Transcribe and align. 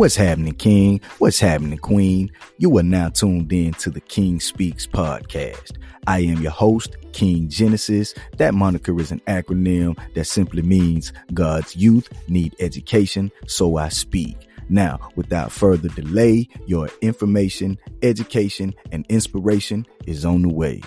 What's 0.00 0.16
happening, 0.16 0.54
King? 0.54 1.02
What's 1.18 1.40
happening, 1.40 1.76
Queen? 1.76 2.32
You 2.56 2.74
are 2.78 2.82
now 2.82 3.10
tuned 3.10 3.52
in 3.52 3.74
to 3.74 3.90
the 3.90 4.00
King 4.00 4.40
Speaks 4.40 4.86
podcast. 4.86 5.72
I 6.06 6.20
am 6.20 6.40
your 6.40 6.52
host, 6.52 6.96
King 7.12 7.50
Genesis. 7.50 8.14
That 8.38 8.54
moniker 8.54 8.98
is 8.98 9.12
an 9.12 9.20
acronym 9.26 9.98
that 10.14 10.24
simply 10.24 10.62
means 10.62 11.12
God's 11.34 11.76
youth 11.76 12.08
need 12.30 12.56
education, 12.60 13.30
so 13.46 13.76
I 13.76 13.90
speak. 13.90 14.48
Now, 14.70 15.10
without 15.16 15.52
further 15.52 15.90
delay, 15.90 16.48
your 16.64 16.88
information, 17.02 17.76
education, 18.02 18.74
and 18.92 19.04
inspiration 19.10 19.86
is 20.06 20.24
on 20.24 20.40
the 20.40 20.48
way. 20.48 20.80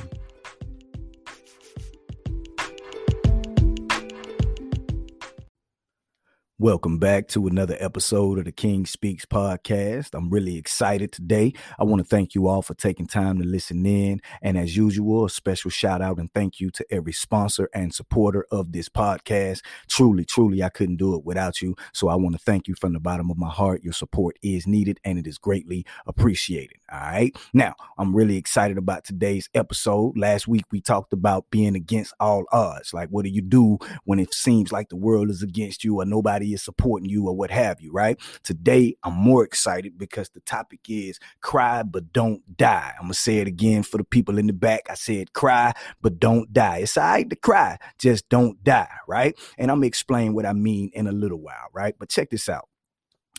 Welcome 6.64 6.98
back 6.98 7.28
to 7.28 7.46
another 7.48 7.76
episode 7.82 8.40
of 8.40 8.46
the 8.46 8.54
King 8.54 8.86
Speaks 8.86 9.26
podcast. 9.26 10.12
I'm 10.14 10.30
really 10.30 10.56
excited 10.56 11.12
today. 11.12 11.52
I 11.78 11.84
want 11.84 12.00
to 12.00 12.08
thank 12.08 12.36
you 12.36 12.48
all 12.48 12.62
for 12.62 12.74
taking 12.74 13.06
time 13.06 13.38
to 13.40 13.46
listen 13.46 13.86
in. 13.86 14.22
And 14.42 14.58
as 14.58 14.78
usual, 14.78 15.26
a 15.26 15.30
special 15.30 15.70
shout 15.70 16.02
out 16.02 16.20
and 16.20 16.34
thank 16.34 16.62
you 16.62 16.72
to 16.72 16.86
every 16.90 17.12
sponsor 17.12 17.68
and 17.76 17.94
supporter 17.94 18.46
of 18.50 18.72
this 18.72 18.88
podcast. 18.88 19.60
Truly, 19.90 20.24
truly, 20.24 20.64
I 20.64 20.70
couldn't 20.70 20.96
do 20.96 21.16
it 21.16 21.26
without 21.26 21.62
you. 21.62 21.76
So 21.92 22.08
I 22.08 22.16
want 22.16 22.34
to 22.38 22.42
thank 22.42 22.70
you 22.70 22.76
from 22.76 22.94
the 22.94 23.02
bottom 23.02 23.30
of 23.30 23.38
my 23.38 23.50
heart. 23.50 23.84
Your 23.84 23.92
support 23.92 24.38
is 24.42 24.66
needed 24.66 25.02
and 25.04 25.20
it 25.20 25.28
is 25.28 25.38
greatly 25.38 25.86
appreciated. 26.08 26.78
All 26.90 26.98
right. 26.98 27.36
Now, 27.54 27.76
I'm 27.98 28.16
really 28.16 28.38
excited 28.38 28.78
about 28.78 29.04
today's 29.04 29.50
episode. 29.54 30.18
Last 30.18 30.48
week, 30.48 30.64
we 30.72 30.80
talked 30.80 31.12
about 31.12 31.52
being 31.52 31.76
against 31.76 32.14
all 32.22 32.46
odds. 32.54 32.94
Like, 32.94 33.10
what 33.10 33.26
do 33.26 33.32
you 33.32 33.42
do 33.42 33.80
when 34.06 34.18
it 34.18 34.34
seems 34.34 34.72
like 34.72 34.88
the 34.88 34.96
world 34.96 35.30
is 35.30 35.44
against 35.44 35.84
you 35.84 36.00
or 36.00 36.06
nobody 36.06 36.53
supporting 36.62 37.10
you 37.10 37.28
or 37.28 37.36
what 37.36 37.52
have 37.52 37.82
you, 37.82 37.92
right? 37.92 38.20
Today, 38.44 38.96
I'm 39.04 39.14
more 39.14 39.44
excited 39.44 39.98
because 39.98 40.30
the 40.30 40.42
topic 40.42 40.82
is 40.88 41.20
cry, 41.42 41.84
but 41.84 42.14
don't 42.14 42.42
die. 42.58 42.94
I'm 42.98 43.06
going 43.06 43.14
to 43.14 43.20
say 43.20 43.38
it 43.38 43.48
again 43.48 43.84
for 43.84 43.98
the 43.98 44.04
people 44.04 44.38
in 44.38 44.48
the 44.48 44.54
back. 44.54 44.84
I 44.90 44.96
said 44.96 45.34
cry, 45.34 45.74
but 46.02 46.20
don't 46.20 46.52
die. 46.54 46.80
It's 46.80 46.98
all 46.98 47.04
right 47.04 47.30
to 47.30 47.36
cry, 47.36 47.78
just 48.00 48.30
don't 48.30 48.64
die, 48.64 48.90
right? 49.08 49.36
And 49.58 49.72
I'm 49.72 49.78
going 49.78 49.84
to 49.84 49.88
explain 49.88 50.34
what 50.34 50.46
I 50.46 50.54
mean 50.54 50.92
in 50.94 51.08
a 51.08 51.12
little 51.12 51.40
while, 51.40 51.70
right? 51.74 51.96
But 51.98 52.10
check 52.10 52.30
this 52.30 52.50
out. 52.50 52.68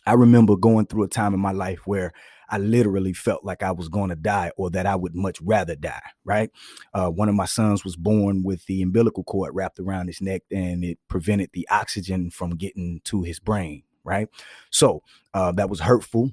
I 0.06 0.14
remember 0.14 0.56
going 0.56 0.86
through 0.86 1.04
a 1.04 1.08
time 1.08 1.32
in 1.34 1.40
my 1.40 1.52
life 1.52 1.86
where 1.86 2.12
I 2.48 2.58
literally 2.58 3.12
felt 3.12 3.44
like 3.44 3.62
I 3.62 3.72
was 3.72 3.88
going 3.88 4.10
to 4.10 4.16
die 4.16 4.52
or 4.56 4.70
that 4.70 4.86
I 4.86 4.96
would 4.96 5.14
much 5.14 5.40
rather 5.40 5.74
die, 5.76 6.02
right? 6.24 6.50
Uh, 6.92 7.08
one 7.08 7.28
of 7.28 7.34
my 7.34 7.46
sons 7.46 7.84
was 7.84 7.96
born 7.96 8.42
with 8.42 8.66
the 8.66 8.82
umbilical 8.82 9.24
cord 9.24 9.54
wrapped 9.54 9.78
around 9.78 10.06
his 10.06 10.20
neck 10.20 10.42
and 10.50 10.84
it 10.84 10.98
prevented 11.08 11.50
the 11.52 11.66
oxygen 11.70 12.30
from 12.30 12.50
getting 12.56 13.00
to 13.04 13.22
his 13.22 13.40
brain, 13.40 13.82
right? 14.04 14.28
So 14.70 15.02
uh, 15.32 15.52
that 15.52 15.70
was 15.70 15.80
hurtful. 15.80 16.32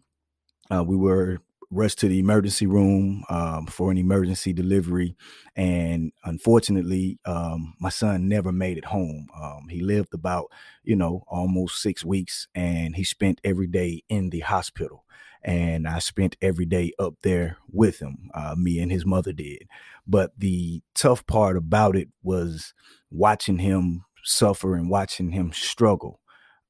Uh, 0.69 0.83
we 0.83 0.95
were 0.95 1.39
rushed 1.71 1.99
to 1.99 2.07
the 2.09 2.19
emergency 2.19 2.67
room 2.67 3.23
um, 3.29 3.65
for 3.65 3.91
an 3.91 3.97
emergency 3.97 4.51
delivery. 4.51 5.15
And 5.55 6.11
unfortunately, 6.25 7.17
um, 7.25 7.73
my 7.79 7.89
son 7.89 8.27
never 8.27 8.51
made 8.51 8.77
it 8.77 8.85
home. 8.85 9.27
Um, 9.33 9.67
he 9.69 9.79
lived 9.81 10.13
about, 10.13 10.47
you 10.83 10.95
know, 10.95 11.23
almost 11.27 11.81
six 11.81 12.03
weeks 12.03 12.47
and 12.53 12.95
he 12.95 13.05
spent 13.05 13.39
every 13.43 13.67
day 13.67 14.03
in 14.09 14.29
the 14.29 14.41
hospital 14.41 15.05
and 15.43 15.87
I 15.87 15.99
spent 15.99 16.37
every 16.41 16.65
day 16.65 16.93
up 16.99 17.15
there 17.23 17.57
with 17.71 17.99
him. 17.99 18.29
Uh, 18.33 18.55
me 18.57 18.79
and 18.79 18.91
his 18.91 19.05
mother 19.05 19.33
did. 19.33 19.67
But 20.07 20.31
the 20.37 20.81
tough 20.93 21.25
part 21.25 21.57
about 21.57 21.95
it 21.95 22.09
was 22.23 22.73
watching 23.09 23.57
him 23.57 24.03
suffer 24.23 24.75
and 24.75 24.89
watching 24.89 25.31
him 25.31 25.51
struggle. 25.51 26.19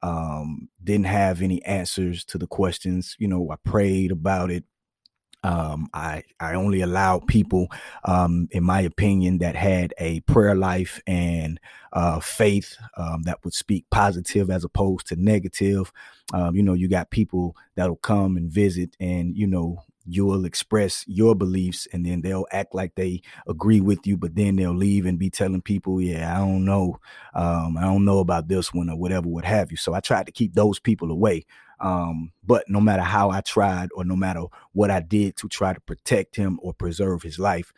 Um, 0.03 0.69
didn't 0.83 1.05
have 1.05 1.41
any 1.41 1.63
answers 1.63 2.25
to 2.25 2.37
the 2.37 2.47
questions. 2.47 3.15
You 3.19 3.27
know, 3.27 3.49
I 3.51 3.55
prayed 3.63 4.11
about 4.11 4.49
it. 4.49 4.63
Um, 5.43 5.87
I 5.93 6.23
I 6.39 6.53
only 6.53 6.81
allowed 6.81 7.27
people, 7.27 7.67
um, 8.05 8.47
in 8.51 8.63
my 8.63 8.81
opinion, 8.81 9.39
that 9.39 9.55
had 9.55 9.93
a 9.97 10.19
prayer 10.21 10.55
life 10.55 11.01
and 11.07 11.59
uh, 11.93 12.19
faith 12.19 12.77
um, 12.95 13.23
that 13.23 13.43
would 13.43 13.53
speak 13.53 13.85
positive 13.89 14.49
as 14.51 14.63
opposed 14.63 15.07
to 15.07 15.15
negative. 15.15 15.91
Um, 16.33 16.55
you 16.55 16.63
know, 16.63 16.73
you 16.73 16.87
got 16.87 17.09
people 17.09 17.55
that'll 17.75 17.95
come 17.95 18.37
and 18.37 18.51
visit, 18.51 18.95
and 18.99 19.35
you 19.35 19.47
know, 19.47 19.83
you'll 20.05 20.45
express 20.45 21.05
your 21.07 21.35
beliefs 21.35 21.87
and 21.93 22.05
then 22.05 22.21
they'll 22.21 22.47
act 22.51 22.73
like 22.73 22.95
they 22.95 23.21
agree 23.47 23.81
with 23.81 24.05
you 24.07 24.17
but 24.17 24.35
then 24.35 24.55
they'll 24.55 24.73
leave 24.75 25.05
and 25.05 25.19
be 25.19 25.29
telling 25.29 25.61
people 25.61 26.01
yeah 26.01 26.35
i 26.35 26.39
don't 26.39 26.65
know 26.65 26.99
um, 27.35 27.77
i 27.77 27.81
don't 27.81 28.03
know 28.05 28.19
about 28.19 28.47
this 28.47 28.73
one 28.73 28.89
or 28.89 28.97
whatever 28.97 29.27
what 29.29 29.45
have 29.45 29.69
you 29.69 29.77
so 29.77 29.93
i 29.93 29.99
tried 29.99 30.25
to 30.25 30.31
keep 30.31 30.53
those 30.53 30.79
people 30.79 31.11
away 31.11 31.45
um, 31.81 32.31
but 32.43 32.63
no 32.67 32.79
matter 32.79 33.03
how 33.03 33.29
i 33.29 33.41
tried 33.41 33.89
or 33.95 34.05
no 34.05 34.15
matter 34.15 34.43
what 34.73 34.91
i 34.91 34.99
did 34.99 35.35
to 35.35 35.47
try 35.47 35.73
to 35.73 35.81
protect 35.81 36.35
him 36.35 36.59
or 36.61 36.73
preserve 36.73 37.23
his 37.23 37.39
life 37.39 37.73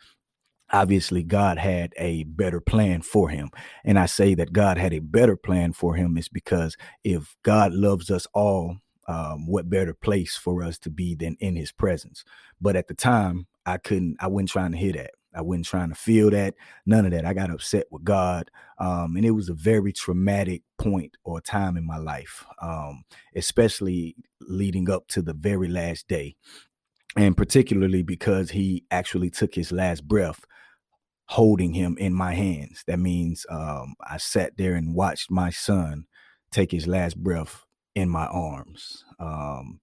obviously 0.72 1.22
God 1.22 1.58
had 1.58 1.92
a 1.96 2.24
better 2.24 2.60
plan 2.60 3.02
for 3.02 3.28
him. 3.28 3.50
And 3.84 3.98
I 3.98 4.06
say 4.06 4.34
that 4.34 4.52
God 4.52 4.76
had 4.76 4.92
a 4.92 4.98
better 4.98 5.36
plan 5.36 5.72
for 5.72 5.94
him 5.94 6.16
is 6.16 6.28
because 6.28 6.76
if 7.04 7.36
God 7.42 7.72
loves 7.72 8.10
us 8.10 8.26
all, 8.34 8.78
um, 9.06 9.46
what 9.46 9.68
better 9.70 9.94
place 9.94 10.36
for 10.36 10.62
us 10.62 10.78
to 10.80 10.90
be 10.90 11.14
than 11.14 11.36
in 11.38 11.56
his 11.56 11.72
presence? 11.72 12.24
But 12.60 12.76
at 12.76 12.88
the 12.88 12.94
time, 12.94 13.46
I 13.66 13.78
couldn't, 13.78 14.16
I 14.20 14.26
wasn't 14.26 14.50
trying 14.50 14.72
to 14.72 14.78
hear 14.78 14.92
that. 14.94 15.12
I 15.34 15.42
wasn't 15.42 15.66
trying 15.66 15.88
to 15.88 15.94
feel 15.94 16.30
that, 16.30 16.54
none 16.86 17.04
of 17.04 17.12
that. 17.12 17.24
I 17.24 17.34
got 17.34 17.50
upset 17.50 17.86
with 17.90 18.04
God. 18.04 18.50
Um, 18.78 19.16
and 19.16 19.24
it 19.24 19.32
was 19.32 19.48
a 19.48 19.54
very 19.54 19.92
traumatic 19.92 20.62
point 20.78 21.16
or 21.24 21.40
time 21.40 21.76
in 21.76 21.86
my 21.86 21.98
life, 21.98 22.44
um, 22.62 23.04
especially 23.34 24.16
leading 24.40 24.90
up 24.90 25.06
to 25.08 25.22
the 25.22 25.34
very 25.34 25.68
last 25.68 26.08
day. 26.08 26.36
And 27.16 27.36
particularly 27.36 28.02
because 28.02 28.50
he 28.50 28.84
actually 28.90 29.30
took 29.30 29.54
his 29.54 29.70
last 29.70 30.06
breath 30.06 30.44
holding 31.26 31.72
him 31.72 31.96
in 31.98 32.12
my 32.12 32.34
hands. 32.34 32.84
That 32.86 32.98
means 32.98 33.46
um, 33.48 33.94
I 34.08 34.18
sat 34.18 34.56
there 34.56 34.74
and 34.74 34.94
watched 34.94 35.30
my 35.30 35.50
son 35.50 36.06
take 36.50 36.70
his 36.70 36.86
last 36.86 37.16
breath 37.16 37.64
in 37.94 38.08
my 38.08 38.26
arms. 38.26 39.04
Um, 39.18 39.80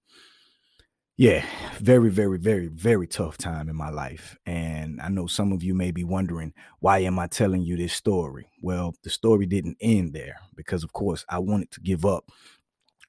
yeah, 1.22 1.46
very, 1.78 2.10
very, 2.10 2.36
very, 2.36 2.66
very 2.66 3.06
tough 3.06 3.38
time 3.38 3.68
in 3.68 3.76
my 3.76 3.90
life. 3.90 4.36
And 4.44 5.00
I 5.00 5.08
know 5.08 5.28
some 5.28 5.52
of 5.52 5.62
you 5.62 5.72
may 5.72 5.92
be 5.92 6.02
wondering, 6.02 6.52
why 6.80 6.98
am 6.98 7.16
I 7.16 7.28
telling 7.28 7.62
you 7.62 7.76
this 7.76 7.92
story? 7.92 8.50
Well, 8.60 8.96
the 9.04 9.10
story 9.10 9.46
didn't 9.46 9.76
end 9.80 10.14
there 10.14 10.40
because, 10.56 10.82
of 10.82 10.92
course, 10.92 11.24
I 11.28 11.38
wanted 11.38 11.70
to 11.70 11.80
give 11.80 12.04
up. 12.04 12.32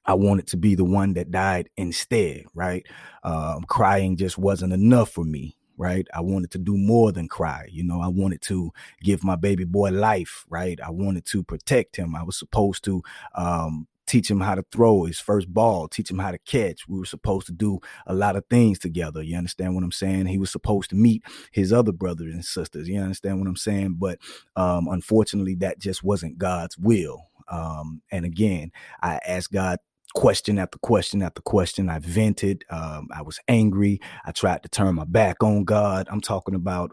I 0.06 0.14
wanted 0.14 0.46
to 0.48 0.56
be 0.56 0.76
the 0.76 0.84
one 0.84 1.14
that 1.14 1.32
died 1.32 1.70
instead, 1.76 2.44
right? 2.54 2.86
Um, 3.24 3.64
crying 3.64 4.16
just 4.16 4.38
wasn't 4.38 4.74
enough 4.74 5.10
for 5.10 5.24
me 5.24 5.56
right? 5.76 6.06
I 6.14 6.20
wanted 6.20 6.52
to 6.52 6.58
do 6.58 6.76
more 6.76 7.10
than 7.10 7.26
cry. 7.26 7.66
You 7.68 7.82
know, 7.82 8.00
I 8.00 8.06
wanted 8.06 8.40
to 8.42 8.70
give 9.02 9.24
my 9.24 9.34
baby 9.34 9.64
boy 9.64 9.90
life, 9.90 10.44
right? 10.48 10.78
I 10.80 10.90
wanted 10.90 11.24
to 11.26 11.42
protect 11.42 11.96
him. 11.96 12.14
I 12.14 12.22
was 12.22 12.38
supposed 12.38 12.84
to 12.84 13.02
um, 13.34 13.88
teach 14.06 14.30
him 14.30 14.40
how 14.40 14.54
to 14.54 14.64
throw 14.70 15.04
his 15.04 15.18
first 15.18 15.52
ball, 15.52 15.88
teach 15.88 16.10
him 16.10 16.18
how 16.18 16.30
to 16.30 16.38
catch. 16.38 16.88
We 16.88 16.98
were 16.98 17.04
supposed 17.04 17.46
to 17.46 17.52
do 17.52 17.80
a 18.06 18.14
lot 18.14 18.36
of 18.36 18.44
things 18.50 18.78
together. 18.78 19.22
You 19.22 19.36
understand 19.36 19.74
what 19.74 19.84
I'm 19.84 19.92
saying? 19.92 20.26
He 20.26 20.38
was 20.38 20.50
supposed 20.50 20.90
to 20.90 20.96
meet 20.96 21.22
his 21.52 21.72
other 21.72 21.92
brothers 21.92 22.34
and 22.34 22.44
sisters. 22.44 22.88
You 22.88 23.00
understand 23.00 23.38
what 23.38 23.48
I'm 23.48 23.56
saying? 23.56 23.96
But 23.98 24.18
um, 24.56 24.88
unfortunately, 24.88 25.54
that 25.56 25.78
just 25.78 26.02
wasn't 26.02 26.38
God's 26.38 26.76
will. 26.78 27.28
Um, 27.48 28.02
and 28.10 28.24
again, 28.24 28.70
I 29.02 29.20
asked 29.26 29.52
God 29.52 29.78
question 30.14 30.58
after 30.58 30.78
question 30.78 31.22
after 31.22 31.42
question. 31.42 31.90
I 31.90 31.98
vented. 31.98 32.64
Um, 32.70 33.08
I 33.14 33.22
was 33.22 33.38
angry. 33.48 34.00
I 34.24 34.32
tried 34.32 34.62
to 34.62 34.68
turn 34.68 34.94
my 34.94 35.04
back 35.04 35.42
on 35.42 35.64
God. 35.64 36.06
I'm 36.10 36.20
talking 36.20 36.54
about, 36.54 36.90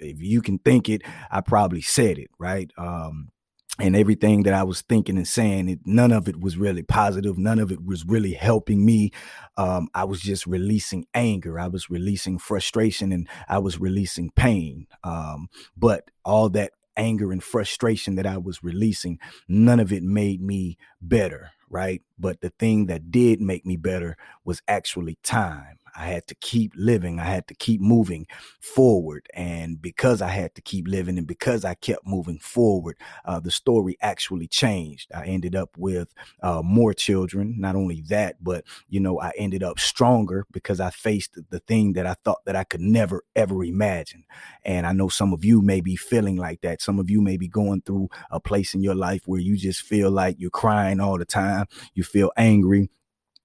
if 0.00 0.20
you 0.20 0.42
can 0.42 0.58
think 0.58 0.88
it, 0.88 1.02
I 1.30 1.40
probably 1.42 1.82
said 1.82 2.18
it, 2.18 2.30
right? 2.38 2.70
Um, 2.78 3.28
and 3.78 3.94
everything 3.94 4.44
that 4.44 4.54
I 4.54 4.62
was 4.62 4.80
thinking 4.82 5.16
and 5.16 5.28
saying, 5.28 5.68
it, 5.68 5.80
none 5.84 6.12
of 6.12 6.28
it 6.28 6.40
was 6.40 6.56
really 6.56 6.82
positive. 6.82 7.36
None 7.36 7.58
of 7.58 7.70
it 7.70 7.84
was 7.84 8.06
really 8.06 8.32
helping 8.32 8.86
me. 8.86 9.10
Um, 9.58 9.88
I 9.94 10.04
was 10.04 10.20
just 10.20 10.46
releasing 10.46 11.06
anger. 11.12 11.60
I 11.60 11.68
was 11.68 11.90
releasing 11.90 12.38
frustration 12.38 13.12
and 13.12 13.28
I 13.48 13.58
was 13.58 13.78
releasing 13.78 14.30
pain. 14.30 14.86
Um, 15.04 15.48
but 15.76 16.10
all 16.24 16.48
that 16.50 16.72
anger 16.96 17.32
and 17.32 17.44
frustration 17.44 18.14
that 18.14 18.26
I 18.26 18.38
was 18.38 18.64
releasing, 18.64 19.18
none 19.46 19.80
of 19.80 19.92
it 19.92 20.02
made 20.02 20.40
me 20.40 20.78
better 21.02 21.50
right? 21.68 22.02
But 22.18 22.40
the 22.40 22.50
thing 22.50 22.86
that 22.86 23.10
did 23.10 23.40
make 23.40 23.66
me 23.66 23.76
better 23.76 24.16
was 24.44 24.62
actually 24.68 25.18
time. 25.22 25.78
I 25.96 26.06
had 26.06 26.26
to 26.28 26.34
keep 26.36 26.72
living. 26.76 27.18
I 27.18 27.24
had 27.24 27.48
to 27.48 27.54
keep 27.54 27.80
moving 27.80 28.26
forward. 28.60 29.26
And 29.34 29.80
because 29.80 30.20
I 30.20 30.28
had 30.28 30.54
to 30.56 30.62
keep 30.62 30.86
living 30.86 31.18
and 31.18 31.26
because 31.26 31.64
I 31.64 31.74
kept 31.74 32.06
moving 32.06 32.38
forward, 32.38 32.96
uh, 33.24 33.40
the 33.40 33.50
story 33.50 33.96
actually 34.02 34.48
changed. 34.48 35.10
I 35.14 35.26
ended 35.26 35.56
up 35.56 35.70
with 35.76 36.12
uh, 36.42 36.62
more 36.62 36.92
children. 36.92 37.54
Not 37.58 37.76
only 37.76 38.02
that, 38.08 38.36
but, 38.42 38.64
you 38.88 39.00
know, 39.00 39.20
I 39.20 39.32
ended 39.36 39.62
up 39.62 39.78
stronger 39.78 40.46
because 40.52 40.80
I 40.80 40.90
faced 40.90 41.38
the 41.50 41.60
thing 41.60 41.94
that 41.94 42.06
I 42.06 42.14
thought 42.24 42.44
that 42.44 42.56
I 42.56 42.64
could 42.64 42.80
never, 42.80 43.22
ever 43.34 43.64
imagine. 43.64 44.24
And 44.64 44.86
I 44.86 44.92
know 44.92 45.08
some 45.08 45.32
of 45.32 45.44
you 45.44 45.62
may 45.62 45.80
be 45.80 45.96
feeling 45.96 46.36
like 46.36 46.60
that. 46.60 46.82
Some 46.82 46.98
of 46.98 47.10
you 47.10 47.20
may 47.20 47.36
be 47.36 47.48
going 47.48 47.82
through 47.82 48.08
a 48.30 48.40
place 48.40 48.74
in 48.74 48.82
your 48.82 48.94
life 48.94 49.22
where 49.26 49.40
you 49.40 49.56
just 49.56 49.82
feel 49.82 50.10
like 50.10 50.36
you're 50.38 50.50
crying 50.50 51.00
all 51.00 51.18
the 51.18 51.24
time. 51.24 51.66
You 51.94 52.04
feel 52.04 52.32
angry 52.36 52.90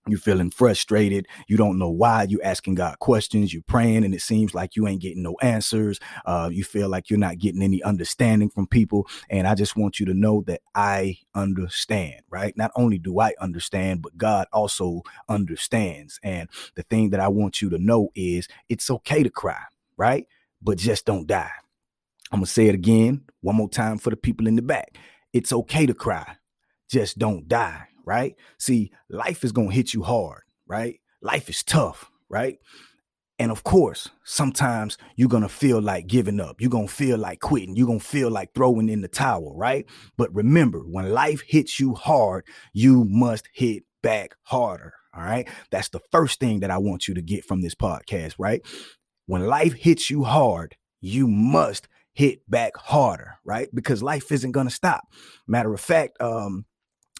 you're 0.07 0.19
feeling 0.19 0.49
frustrated. 0.49 1.27
You 1.47 1.57
don't 1.57 1.77
know 1.77 1.89
why. 1.89 2.23
You're 2.23 2.43
asking 2.43 2.75
god 2.75 2.97
questions. 2.99 3.53
You're 3.53 3.61
praying 3.67 4.03
and 4.03 4.15
it 4.15 4.21
seems 4.21 4.53
like 4.53 4.75
you 4.75 4.87
ain't 4.87 5.01
getting 5.01 5.21
no 5.21 5.35
answers. 5.41 5.99
Uh, 6.25 6.49
you 6.51 6.63
feel 6.63 6.89
like 6.89 7.09
you're 7.09 7.19
not 7.19 7.37
getting 7.37 7.61
any 7.61 7.83
understanding 7.83 8.49
from 8.49 8.65
people. 8.67 9.07
And 9.29 9.47
i 9.47 9.53
just 9.53 9.75
want 9.75 9.99
you 9.99 10.05
to 10.07 10.13
know 10.13 10.43
that 10.47 10.61
i 10.73 11.17
understand 11.35 12.21
right? 12.29 12.55
Not 12.57 12.71
only 12.75 12.97
do 12.97 13.19
i 13.19 13.33
understand 13.39 14.01
but 14.01 14.17
god 14.17 14.47
also 14.51 15.03
understands. 15.29 16.19
And 16.23 16.49
the 16.75 16.83
thing 16.83 17.11
that 17.11 17.19
i 17.19 17.27
want 17.27 17.61
you 17.61 17.69
to 17.69 17.77
know 17.77 18.09
is 18.15 18.47
it's 18.69 18.89
okay 18.89 19.23
to 19.23 19.29
cry 19.29 19.61
right? 19.97 20.25
But 20.63 20.79
just 20.79 21.05
don't 21.05 21.27
die. 21.27 21.51
I'm 22.31 22.39
gonna 22.39 22.47
say 22.47 22.67
it 22.67 22.75
again 22.75 23.23
one 23.41 23.55
more 23.55 23.69
time 23.69 23.99
for 23.99 24.09
the 24.09 24.15
people 24.15 24.47
in 24.47 24.55
the 24.55 24.61
back. 24.61 24.97
It's 25.31 25.53
okay 25.53 25.85
to 25.85 25.93
cry. 25.93 26.37
Just 26.89 27.19
don't 27.19 27.47
die 27.47 27.87
right? 28.05 28.35
See, 28.57 28.91
life 29.09 29.43
is 29.43 29.51
going 29.51 29.69
to 29.69 29.75
hit 29.75 29.93
you 29.93 30.03
hard, 30.03 30.41
right? 30.67 30.99
Life 31.21 31.49
is 31.49 31.63
tough, 31.63 32.09
right? 32.29 32.57
And 33.39 33.51
of 33.51 33.63
course, 33.63 34.09
sometimes 34.23 34.99
you're 35.15 35.27
going 35.27 35.41
to 35.41 35.49
feel 35.49 35.81
like 35.81 36.05
giving 36.05 36.39
up. 36.39 36.61
You're 36.61 36.69
going 36.69 36.87
to 36.87 36.93
feel 36.93 37.17
like 37.17 37.39
quitting. 37.39 37.75
You're 37.75 37.87
going 37.87 37.99
to 37.99 38.05
feel 38.05 38.29
like 38.29 38.53
throwing 38.53 38.87
in 38.87 39.01
the 39.01 39.07
towel, 39.07 39.55
right? 39.55 39.87
But 40.15 40.33
remember, 40.33 40.81
when 40.81 41.11
life 41.11 41.41
hits 41.47 41.79
you 41.79 41.95
hard, 41.95 42.45
you 42.71 43.03
must 43.03 43.49
hit 43.51 43.83
back 44.03 44.35
harder. 44.43 44.93
All 45.15 45.23
right. 45.23 45.47
That's 45.71 45.89
the 45.89 46.01
first 46.11 46.39
thing 46.39 46.59
that 46.59 46.71
I 46.71 46.77
want 46.77 47.07
you 47.07 47.15
to 47.15 47.21
get 47.21 47.43
from 47.43 47.61
this 47.61 47.75
podcast, 47.75 48.35
right? 48.37 48.61
When 49.25 49.47
life 49.47 49.73
hits 49.73 50.09
you 50.09 50.23
hard, 50.23 50.75
you 51.01 51.27
must 51.27 51.87
hit 52.13 52.49
back 52.49 52.77
harder, 52.77 53.35
right? 53.43 53.69
Because 53.73 54.03
life 54.03 54.31
isn't 54.31 54.51
going 54.51 54.67
to 54.67 54.73
stop. 54.73 55.07
Matter 55.47 55.73
of 55.73 55.81
fact, 55.81 56.21
um, 56.21 56.65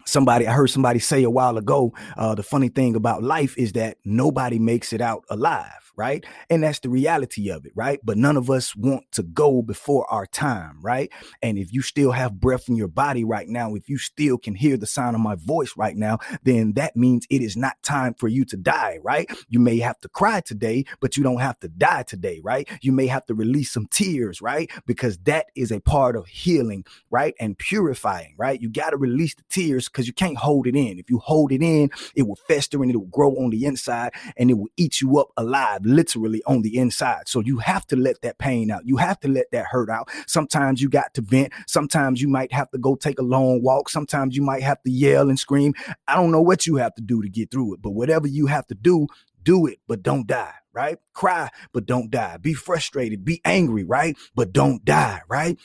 somebody 0.05 0.47
i 0.47 0.51
heard 0.51 0.67
somebody 0.69 0.99
say 0.99 1.23
a 1.23 1.29
while 1.29 1.57
ago 1.57 1.93
uh, 2.17 2.35
the 2.35 2.43
funny 2.43 2.69
thing 2.69 2.95
about 2.95 3.23
life 3.23 3.57
is 3.57 3.73
that 3.73 3.97
nobody 4.05 4.59
makes 4.59 4.93
it 4.93 5.01
out 5.01 5.23
alive 5.29 5.90
right? 5.95 6.25
And 6.49 6.63
that's 6.63 6.79
the 6.79 6.89
reality 6.89 7.49
of 7.49 7.65
it, 7.65 7.71
right? 7.75 7.99
But 8.03 8.17
none 8.17 8.37
of 8.37 8.49
us 8.49 8.75
want 8.75 9.11
to 9.13 9.23
go 9.23 9.61
before 9.61 10.11
our 10.11 10.25
time, 10.25 10.79
right? 10.81 11.11
And 11.41 11.57
if 11.57 11.73
you 11.73 11.81
still 11.81 12.11
have 12.11 12.39
breath 12.39 12.69
in 12.69 12.75
your 12.75 12.87
body 12.87 13.23
right 13.23 13.47
now, 13.47 13.75
if 13.75 13.89
you 13.89 13.97
still 13.97 14.37
can 14.37 14.55
hear 14.55 14.77
the 14.77 14.87
sound 14.87 15.15
of 15.15 15.21
my 15.21 15.35
voice 15.35 15.73
right 15.77 15.95
now, 15.95 16.19
then 16.43 16.73
that 16.73 16.95
means 16.95 17.25
it 17.29 17.41
is 17.41 17.57
not 17.57 17.81
time 17.83 18.13
for 18.13 18.27
you 18.27 18.45
to 18.45 18.57
die, 18.57 18.99
right? 19.03 19.29
You 19.49 19.59
may 19.59 19.79
have 19.79 19.99
to 20.01 20.09
cry 20.09 20.41
today, 20.41 20.85
but 20.99 21.17
you 21.17 21.23
don't 21.23 21.41
have 21.41 21.59
to 21.59 21.67
die 21.67 22.03
today, 22.03 22.41
right? 22.43 22.67
You 22.81 22.91
may 22.91 23.07
have 23.07 23.25
to 23.27 23.33
release 23.33 23.71
some 23.71 23.87
tears, 23.87 24.41
right? 24.41 24.69
Because 24.85 25.17
that 25.19 25.47
is 25.55 25.71
a 25.71 25.79
part 25.79 26.15
of 26.15 26.27
healing, 26.27 26.85
right? 27.09 27.35
And 27.39 27.57
purifying, 27.57 28.35
right? 28.37 28.61
You 28.61 28.69
got 28.69 28.91
to 28.91 28.97
release 28.97 29.35
the 29.35 29.43
tears 29.49 29.89
because 29.89 30.07
you 30.07 30.13
can't 30.13 30.37
hold 30.37 30.67
it 30.67 30.75
in. 30.75 30.99
If 30.99 31.09
you 31.09 31.19
hold 31.19 31.51
it 31.51 31.61
in, 31.61 31.89
it 32.15 32.23
will 32.23 32.39
fester 32.47 32.81
and 32.81 32.91
it 32.91 32.97
will 32.97 33.05
grow 33.07 33.31
on 33.35 33.49
the 33.49 33.65
inside 33.65 34.13
and 34.37 34.49
it 34.49 34.55
will 34.55 34.69
eat 34.77 35.01
you 35.01 35.19
up 35.19 35.29
alive 35.37 35.80
literally 35.85 36.41
on 36.45 36.61
the 36.61 36.77
inside. 36.77 37.27
So 37.27 37.39
you 37.39 37.57
have 37.59 37.85
to 37.87 37.95
let 37.95 38.21
that 38.21 38.37
pain 38.37 38.71
out. 38.71 38.85
You 38.85 38.97
have 38.97 39.19
to 39.21 39.27
let 39.27 39.51
that 39.51 39.65
hurt 39.65 39.89
out. 39.89 40.09
Sometimes 40.27 40.81
you 40.81 40.89
got 40.89 41.13
to 41.15 41.21
vent. 41.21 41.53
Sometimes 41.67 42.21
you 42.21 42.27
might 42.27 42.51
have 42.53 42.69
to 42.71 42.77
go 42.77 42.95
take 42.95 43.19
a 43.19 43.23
long 43.23 43.61
walk. 43.61 43.89
Sometimes 43.89 44.35
you 44.35 44.41
might 44.41 44.63
have 44.63 44.81
to 44.83 44.91
yell 44.91 45.29
and 45.29 45.39
scream. 45.39 45.73
I 46.07 46.15
don't 46.15 46.31
know 46.31 46.41
what 46.41 46.65
you 46.65 46.77
have 46.77 46.95
to 46.95 47.01
do 47.01 47.21
to 47.21 47.29
get 47.29 47.51
through 47.51 47.75
it, 47.75 47.81
but 47.81 47.91
whatever 47.91 48.27
you 48.27 48.47
have 48.47 48.67
to 48.67 48.75
do, 48.75 49.07
do 49.43 49.65
it, 49.65 49.79
but 49.87 50.03
don't 50.03 50.27
die, 50.27 50.53
right? 50.73 50.97
Cry, 51.13 51.49
but 51.73 51.85
don't 51.85 52.11
die. 52.11 52.37
Be 52.37 52.53
frustrated, 52.53 53.25
be 53.25 53.41
angry, 53.43 53.83
right? 53.83 54.17
But 54.35 54.53
don't 54.53 54.83
die, 54.85 55.21
right? 55.27 55.57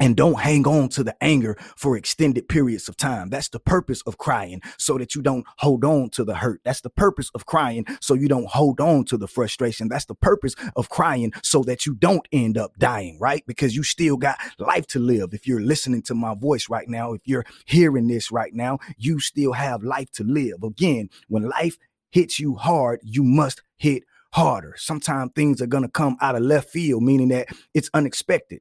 And 0.00 0.16
don't 0.16 0.40
hang 0.40 0.66
on 0.66 0.88
to 0.90 1.04
the 1.04 1.16
anger 1.22 1.56
for 1.76 1.96
extended 1.96 2.48
periods 2.48 2.88
of 2.88 2.96
time. 2.96 3.30
That's 3.30 3.48
the 3.48 3.60
purpose 3.60 4.02
of 4.02 4.18
crying 4.18 4.60
so 4.78 4.98
that 4.98 5.14
you 5.14 5.22
don't 5.22 5.46
hold 5.58 5.84
on 5.84 6.10
to 6.10 6.24
the 6.24 6.34
hurt. 6.34 6.60
That's 6.64 6.80
the 6.80 6.90
purpose 6.90 7.30
of 7.34 7.46
crying 7.46 7.86
so 8.00 8.14
you 8.14 8.28
don't 8.28 8.48
hold 8.48 8.80
on 8.80 9.04
to 9.06 9.16
the 9.16 9.28
frustration. 9.28 9.88
That's 9.88 10.06
the 10.06 10.14
purpose 10.14 10.54
of 10.76 10.88
crying 10.88 11.32
so 11.42 11.62
that 11.64 11.86
you 11.86 11.94
don't 11.94 12.26
end 12.32 12.58
up 12.58 12.72
dying, 12.78 13.18
right? 13.20 13.44
Because 13.46 13.76
you 13.76 13.82
still 13.82 14.16
got 14.16 14.38
life 14.58 14.86
to 14.88 14.98
live. 14.98 15.34
If 15.34 15.46
you're 15.46 15.60
listening 15.60 16.02
to 16.02 16.14
my 16.14 16.34
voice 16.34 16.68
right 16.68 16.88
now, 16.88 17.12
if 17.12 17.22
you're 17.24 17.44
hearing 17.64 18.08
this 18.08 18.32
right 18.32 18.54
now, 18.54 18.78
you 18.96 19.20
still 19.20 19.52
have 19.52 19.82
life 19.82 20.10
to 20.12 20.24
live. 20.24 20.62
Again, 20.62 21.10
when 21.28 21.48
life 21.48 21.76
hits 22.10 22.40
you 22.40 22.56
hard, 22.56 23.00
you 23.02 23.22
must 23.22 23.62
hit 23.76 24.04
harder. 24.32 24.74
Sometimes 24.76 25.32
things 25.34 25.60
are 25.60 25.66
going 25.66 25.82
to 25.84 25.88
come 25.88 26.16
out 26.20 26.34
of 26.34 26.42
left 26.42 26.70
field, 26.70 27.02
meaning 27.02 27.28
that 27.28 27.48
it's 27.74 27.90
unexpected 27.94 28.60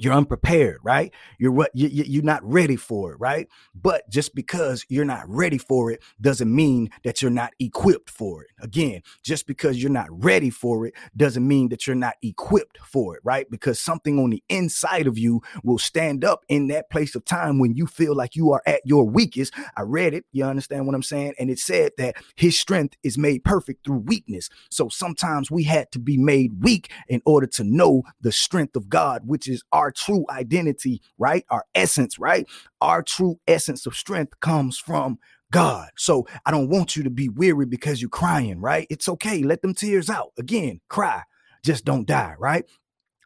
you're 0.00 0.14
unprepared 0.14 0.78
right? 0.82 1.12
You're 1.38 1.52
what 1.52 1.70
you, 1.74 1.88
you're 1.88 2.22
not 2.22 2.42
ready 2.44 2.76
for 2.76 3.12
it 3.12 3.16
right? 3.20 3.48
But 3.74 4.08
just 4.10 4.34
because 4.34 4.84
you're 4.88 5.04
not 5.04 5.28
ready 5.28 5.58
for 5.58 5.90
it 5.90 6.02
doesn't 6.20 6.54
mean 6.54 6.90
that 7.04 7.22
you're 7.22 7.30
not 7.30 7.52
equipped 7.58 8.10
for 8.10 8.42
it. 8.42 8.50
Again 8.60 9.02
just 9.22 9.46
because 9.46 9.80
you're 9.82 9.90
not 9.90 10.08
ready 10.10 10.50
for 10.50 10.86
it 10.86 10.94
doesn't 11.16 11.46
mean 11.46 11.68
that 11.68 11.86
you're 11.86 11.96
not 11.96 12.14
equipped 12.22 12.78
for 12.78 13.16
it 13.16 13.22
right? 13.24 13.50
Because 13.50 13.80
something 13.80 14.18
on 14.18 14.30
the 14.30 14.42
inside 14.48 15.06
of 15.06 15.18
you 15.18 15.42
will 15.62 15.78
stand 15.78 16.24
up 16.24 16.44
in 16.48 16.68
that 16.68 16.90
place 16.90 17.14
of 17.14 17.24
time 17.24 17.58
when 17.58 17.74
you 17.74 17.86
feel 17.86 18.14
like 18.14 18.36
you 18.36 18.52
are 18.52 18.62
at 18.66 18.80
your 18.84 19.04
weakest. 19.04 19.54
I 19.76 19.82
read 19.82 20.14
it 20.14 20.24
you 20.32 20.44
understand 20.44 20.86
what 20.86 20.94
i'm 20.94 21.02
saying? 21.02 21.34
And 21.38 21.50
it 21.50 21.58
said 21.58 21.92
that 21.98 22.16
his 22.36 22.58
strength 22.58 22.96
is 23.02 23.18
made 23.18 23.44
perfect 23.44 23.84
through 23.84 23.98
weakness. 23.98 24.48
So 24.70 24.88
sometimes 24.88 25.50
we 25.50 25.64
had 25.64 25.90
to 25.92 25.98
be 25.98 26.16
made 26.16 26.62
weak 26.62 26.90
in 27.08 27.22
order 27.24 27.46
to 27.46 27.64
know 27.64 28.02
the 28.20 28.32
strength 28.32 28.76
of 28.76 28.88
god 28.88 29.22
which 29.26 29.48
is 29.48 29.62
our 29.72 29.87
our 29.88 29.92
true 29.92 30.26
identity, 30.28 31.00
right? 31.16 31.46
Our 31.48 31.64
essence, 31.74 32.18
right? 32.18 32.46
Our 32.82 33.02
true 33.02 33.40
essence 33.48 33.86
of 33.86 33.94
strength 33.94 34.38
comes 34.40 34.78
from 34.78 35.18
God. 35.50 35.88
So 35.96 36.26
I 36.44 36.50
don't 36.50 36.68
want 36.68 36.94
you 36.94 37.02
to 37.04 37.10
be 37.10 37.30
weary 37.30 37.64
because 37.64 38.02
you're 38.02 38.10
crying, 38.10 38.60
right? 38.60 38.86
It's 38.90 39.08
okay. 39.08 39.42
Let 39.42 39.62
them 39.62 39.72
tears 39.72 40.10
out. 40.10 40.32
Again, 40.38 40.80
cry. 40.90 41.22
Just 41.64 41.86
don't 41.86 42.06
die, 42.06 42.34
right? 42.38 42.66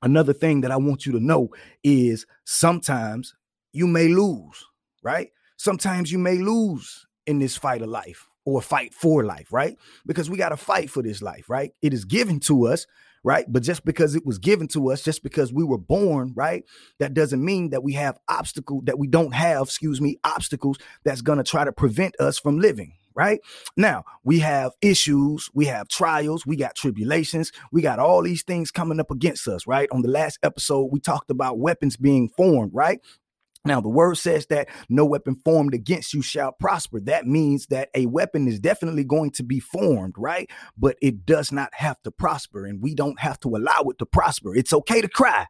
Another 0.03 0.33
thing 0.33 0.61
that 0.61 0.71
I 0.71 0.77
want 0.77 1.05
you 1.05 1.11
to 1.13 1.21
know 1.21 1.49
is 1.83 2.27
sometimes 2.45 3.35
you 3.73 3.89
may 3.89 4.07
lose, 4.07 4.65
right? 5.03 5.31
Sometimes 5.57 6.13
you 6.13 6.19
may 6.19 6.39
lose 6.39 7.07
in 7.27 7.41
this 7.41 7.57
fight 7.57 7.83
of 7.83 7.89
life 7.89 8.29
or 8.45 8.63
fight 8.63 8.95
for 8.95 9.25
life, 9.25 9.53
right? 9.53 9.77
Because 10.07 10.31
we 10.31 10.37
got 10.37 10.51
to 10.51 10.57
fight 10.57 10.91
for 10.91 11.03
this 11.03 11.23
life, 11.23 11.51
right? 11.51 11.73
It 11.83 11.93
is 11.93 12.05
given 12.05 12.39
to 12.41 12.69
us, 12.69 12.87
right? 13.25 13.45
But 13.49 13.63
just 13.63 13.85
because 13.85 14.15
it 14.15 14.27
was 14.27 14.39
given 14.39 14.69
to 14.69 14.91
us, 14.91 15.03
just 15.03 15.23
because 15.23 15.53
we 15.53 15.65
were 15.65 15.79
born, 15.79 16.33
right? 16.35 16.65
That 16.99 17.15
doesn't 17.15 17.45
mean 17.45 17.71
that 17.71 17.83
we 17.83 17.93
have 17.95 18.19
obstacle 18.29 18.83
that 18.85 18.99
we 18.99 19.07
don't 19.07 19.35
have, 19.35 19.63
excuse 19.63 20.01
me, 20.01 20.19
obstacles 20.25 20.79
that's 21.05 21.23
going 21.23 21.39
to 21.39 21.45
try 21.45 21.65
to 21.65 21.73
prevent 21.73 22.19
us 22.21 22.39
from 22.39 22.59
living, 22.59 22.95
right? 23.15 23.41
Now, 23.77 24.05
we 24.25 24.41
have 24.41 24.73
issues, 24.81 25.51
we 25.55 25.67
have 25.67 25.89
trials, 25.89 26.47
we 26.47 26.57
got 26.57 26.75
tribulations, 26.75 27.53
we 27.71 27.83
got 27.83 27.99
all 27.99 28.23
these 28.23 28.43
things 28.43 28.71
coming 28.71 29.01
up 29.01 29.11
against 29.11 29.47
us, 29.47 29.67
right? 29.67 29.89
On 29.93 30.03
the 30.03 30.09
last 30.11 30.39
episode, 30.43 30.91
we 30.93 31.01
talked 31.01 31.31
about 31.31 31.59
weapons 31.59 31.97
being 31.97 32.29
formed, 32.29 32.73
right? 32.75 33.01
Now, 33.65 33.81
the 33.81 33.89
word 33.89 34.19
says 34.19 34.47
that 34.47 34.69
no 34.89 35.05
weapon 35.05 35.37
formed 35.45 35.73
against 35.73 36.13
you 36.13 36.21
shall 36.21 36.51
prosper. 36.51 36.99
That 37.01 37.27
means 37.27 37.67
that 37.67 37.91
a 37.95 38.07
weapon 38.07 38.49
is 38.49 38.59
definitely 38.59 39.05
going 39.05 39.31
to 39.33 39.45
be 39.45 39.61
formed, 39.61 40.15
right? 40.19 40.51
But 40.77 40.97
it 41.01 41.25
does 41.25 41.53
not 41.53 41.71
have 41.75 42.01
to 42.03 42.11
prosper, 42.11 42.67
and 42.67 42.83
we 42.83 42.95
don't 42.95 43.21
have 43.21 43.39
to 43.41 43.49
allow 43.55 43.83
it 43.91 43.99
to 43.99 44.07
prosper. 44.07 44.57
It's 44.57 44.73
okay 44.73 45.01
to 45.01 45.09
cry, 45.09 45.47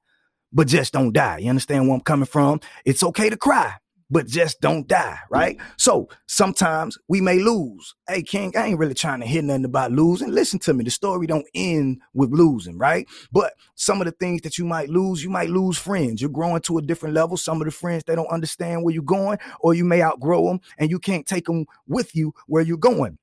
but 0.53 0.67
just 0.67 0.93
don't 0.93 1.15
die. 1.15 1.39
You 1.39 1.49
understand 1.49 1.87
where 1.87 1.95
I'm 1.95 2.03
coming 2.03 2.27
from? 2.27 2.61
It's 2.85 3.03
okay 3.03 3.31
to 3.31 3.37
cry, 3.39 3.77
but 4.13 4.27
just 4.27 4.61
don't 4.61 4.87
die, 4.87 5.19
right? 5.31 5.59
So 5.79 6.09
sometimes 6.27 6.99
we 7.09 7.23
may 7.23 7.39
lose. 7.39 7.95
Hey, 8.07 8.23
King, 8.23 8.53
I 8.57 8.67
ain't 8.67 8.79
really 8.79 8.95
trying 8.95 9.21
to 9.21 9.27
hear 9.27 9.41
nothing 9.41 9.65
about 9.65 9.91
losing. 9.91 10.31
Listen 10.31 10.59
to 10.61 10.75
me. 10.75 10.85
The 10.85 10.91
story 10.91 11.27
don't 11.27 11.47
end 11.55 12.03
with 12.13 12.31
losing, 12.31 12.77
right? 12.77 13.09
But 13.33 13.55
some 13.75 14.03
of 14.03 14.05
the 14.05 14.13
things 14.13 14.43
that 14.43 14.59
you 14.59 14.67
might 14.67 14.91
lose, 14.91 15.25
you 15.25 15.31
might 15.31 15.49
lose 15.49 15.79
friends. 15.79 16.21
You're 16.21 16.31
growing 16.31 16.61
to 16.63 16.77
a 16.77 16.83
different 16.83 17.15
level. 17.15 17.39
Some 17.39 17.63
of 17.63 17.65
the 17.65 17.71
friends, 17.71 18.05
they 18.05 18.15
don't 18.15 18.31
understand 18.31 18.85
where 18.85 18.93
you're 18.93 19.03
going, 19.03 19.39
or 19.61 19.73
you 19.73 19.85
may 19.85 20.03
outgrow 20.03 20.47
them 20.47 20.61
and 20.77 20.91
you 20.91 20.99
can't 20.99 21.27
take 21.27 21.47
them 21.47 21.65
with 21.87 22.15
you 22.15 22.35
where 22.47 22.63
you're 22.63 22.77
going. 22.77 23.17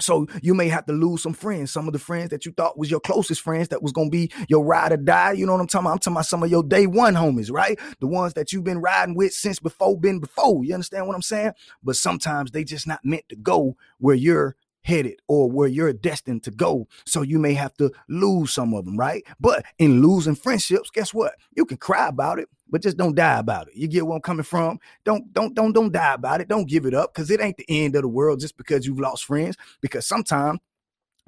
So 0.00 0.26
you 0.42 0.54
may 0.54 0.68
have 0.68 0.86
to 0.86 0.92
lose 0.92 1.22
some 1.22 1.32
friends, 1.32 1.72
some 1.72 1.88
of 1.88 1.92
the 1.92 1.98
friends 1.98 2.30
that 2.30 2.46
you 2.46 2.52
thought 2.52 2.78
was 2.78 2.90
your 2.90 3.00
closest 3.00 3.40
friends 3.40 3.68
that 3.68 3.82
was 3.82 3.92
gonna 3.92 4.10
be 4.10 4.30
your 4.48 4.64
ride 4.64 4.92
or 4.92 4.96
die. 4.96 5.32
You 5.32 5.44
know 5.44 5.52
what 5.52 5.60
I'm 5.60 5.66
talking 5.66 5.86
about? 5.86 5.92
I'm 5.92 5.98
talking 5.98 6.12
about 6.14 6.26
some 6.26 6.42
of 6.42 6.50
your 6.50 6.62
day 6.62 6.86
one 6.86 7.14
homies, 7.14 7.50
right? 7.50 7.78
The 8.00 8.06
ones 8.06 8.34
that 8.34 8.52
you've 8.52 8.64
been 8.64 8.80
riding 8.80 9.16
with 9.16 9.32
since 9.32 9.58
before 9.58 9.98
been 9.98 10.20
before. 10.20 10.64
You 10.64 10.74
understand 10.74 11.06
what 11.08 11.16
I'm 11.16 11.22
saying? 11.22 11.52
But 11.82 11.96
sometimes 11.96 12.52
they 12.52 12.62
just 12.62 12.86
not 12.86 13.04
meant 13.04 13.28
to 13.28 13.36
go 13.36 13.76
where 13.98 14.14
you're 14.14 14.54
headed 14.88 15.20
or 15.28 15.50
where 15.50 15.68
you're 15.68 15.92
destined 15.92 16.42
to 16.44 16.50
go. 16.50 16.88
So 17.04 17.22
you 17.22 17.38
may 17.38 17.52
have 17.54 17.74
to 17.74 17.92
lose 18.08 18.52
some 18.52 18.72
of 18.72 18.86
them, 18.86 18.96
right? 18.96 19.22
But 19.38 19.64
in 19.78 20.00
losing 20.00 20.34
friendships, 20.34 20.90
guess 20.90 21.12
what? 21.12 21.34
You 21.54 21.66
can 21.66 21.76
cry 21.76 22.08
about 22.08 22.38
it, 22.38 22.48
but 22.68 22.82
just 22.82 22.96
don't 22.96 23.14
die 23.14 23.38
about 23.38 23.68
it. 23.68 23.74
You 23.76 23.86
get 23.86 24.06
where 24.06 24.16
I'm 24.16 24.22
coming 24.22 24.44
from? 24.44 24.80
Don't 25.04 25.30
don't 25.32 25.54
don't 25.54 25.72
don't 25.72 25.92
die 25.92 26.14
about 26.14 26.40
it. 26.40 26.48
Don't 26.48 26.68
give 26.68 26.86
it 26.86 26.94
up 26.94 27.12
because 27.12 27.30
it 27.30 27.40
ain't 27.40 27.58
the 27.58 27.66
end 27.68 27.94
of 27.96 28.02
the 28.02 28.08
world 28.08 28.40
just 28.40 28.56
because 28.56 28.86
you've 28.86 28.98
lost 28.98 29.26
friends. 29.26 29.56
Because 29.82 30.06
sometimes 30.06 30.58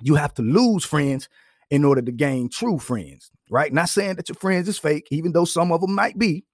you 0.02 0.14
have 0.14 0.33
to 0.35 0.43
lose 0.43 0.85
friends 0.85 1.29
in 1.69 1.85
order 1.85 2.02
to 2.02 2.12
gain 2.12 2.49
true 2.49 2.79
friends, 2.79 3.31
right? 3.50 3.73
Not 3.73 3.90
saying 3.90 4.17
that 4.17 4.29
your 4.29 4.37
friends 4.37 4.69
is 4.69 4.79
fake, 4.79 5.07
even 5.11 5.33
though 5.33 5.45
some 5.45 5.71
of 5.71 5.83
them 5.83 5.95
might 5.95 6.19
be. 6.19 6.45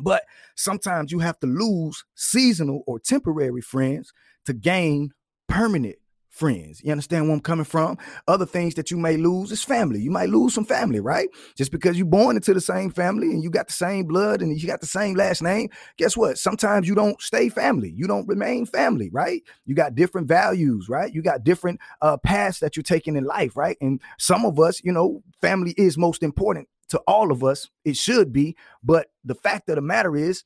But 0.00 0.22
sometimes 0.56 1.12
you 1.12 1.18
have 1.18 1.38
to 1.40 1.46
lose 1.46 2.04
seasonal 2.14 2.82
or 2.86 2.98
temporary 2.98 3.60
friends 3.60 4.12
to 4.46 4.52
gain 4.54 5.12
permanent 5.48 5.96
friends. 6.28 6.80
You 6.84 6.92
understand 6.92 7.26
where 7.26 7.34
I'm 7.34 7.40
coming 7.40 7.64
from? 7.64 7.98
Other 8.26 8.46
things 8.46 8.74
that 8.74 8.90
you 8.90 8.96
may 8.96 9.16
lose 9.16 9.50
is 9.50 9.62
family. 9.62 10.00
You 10.00 10.10
might 10.10 10.28
lose 10.28 10.54
some 10.54 10.64
family, 10.64 11.00
right? 11.00 11.28
Just 11.56 11.72
because 11.72 11.96
you're 11.96 12.06
born 12.06 12.36
into 12.36 12.54
the 12.54 12.60
same 12.60 12.90
family 12.90 13.28
and 13.28 13.42
you 13.42 13.50
got 13.50 13.66
the 13.66 13.72
same 13.72 14.04
blood 14.04 14.40
and 14.40 14.60
you 14.60 14.66
got 14.66 14.80
the 14.80 14.86
same 14.86 15.16
last 15.16 15.42
name, 15.42 15.70
guess 15.96 16.16
what? 16.16 16.38
Sometimes 16.38 16.86
you 16.86 16.94
don't 16.94 17.20
stay 17.20 17.48
family. 17.48 17.92
You 17.94 18.06
don't 18.06 18.28
remain 18.28 18.66
family, 18.66 19.10
right? 19.10 19.42
You 19.64 19.74
got 19.74 19.94
different 19.94 20.28
values, 20.28 20.88
right? 20.88 21.12
You 21.12 21.22
got 21.22 21.44
different 21.44 21.80
uh, 22.02 22.16
paths 22.18 22.60
that 22.60 22.76
you're 22.76 22.82
taking 22.82 23.16
in 23.16 23.24
life, 23.24 23.56
right? 23.56 23.76
And 23.80 24.00
some 24.18 24.44
of 24.44 24.60
us, 24.60 24.80
you 24.84 24.92
know, 24.92 25.22
family 25.40 25.74
is 25.76 25.98
most 25.98 26.22
important 26.22 26.68
to 26.90 26.98
all 27.06 27.30
of 27.30 27.44
us. 27.44 27.68
It 27.84 27.96
should 27.96 28.32
be. 28.32 28.56
But 28.82 29.08
the 29.24 29.34
fact 29.34 29.68
of 29.68 29.76
the 29.76 29.82
matter 29.82 30.16
is, 30.16 30.44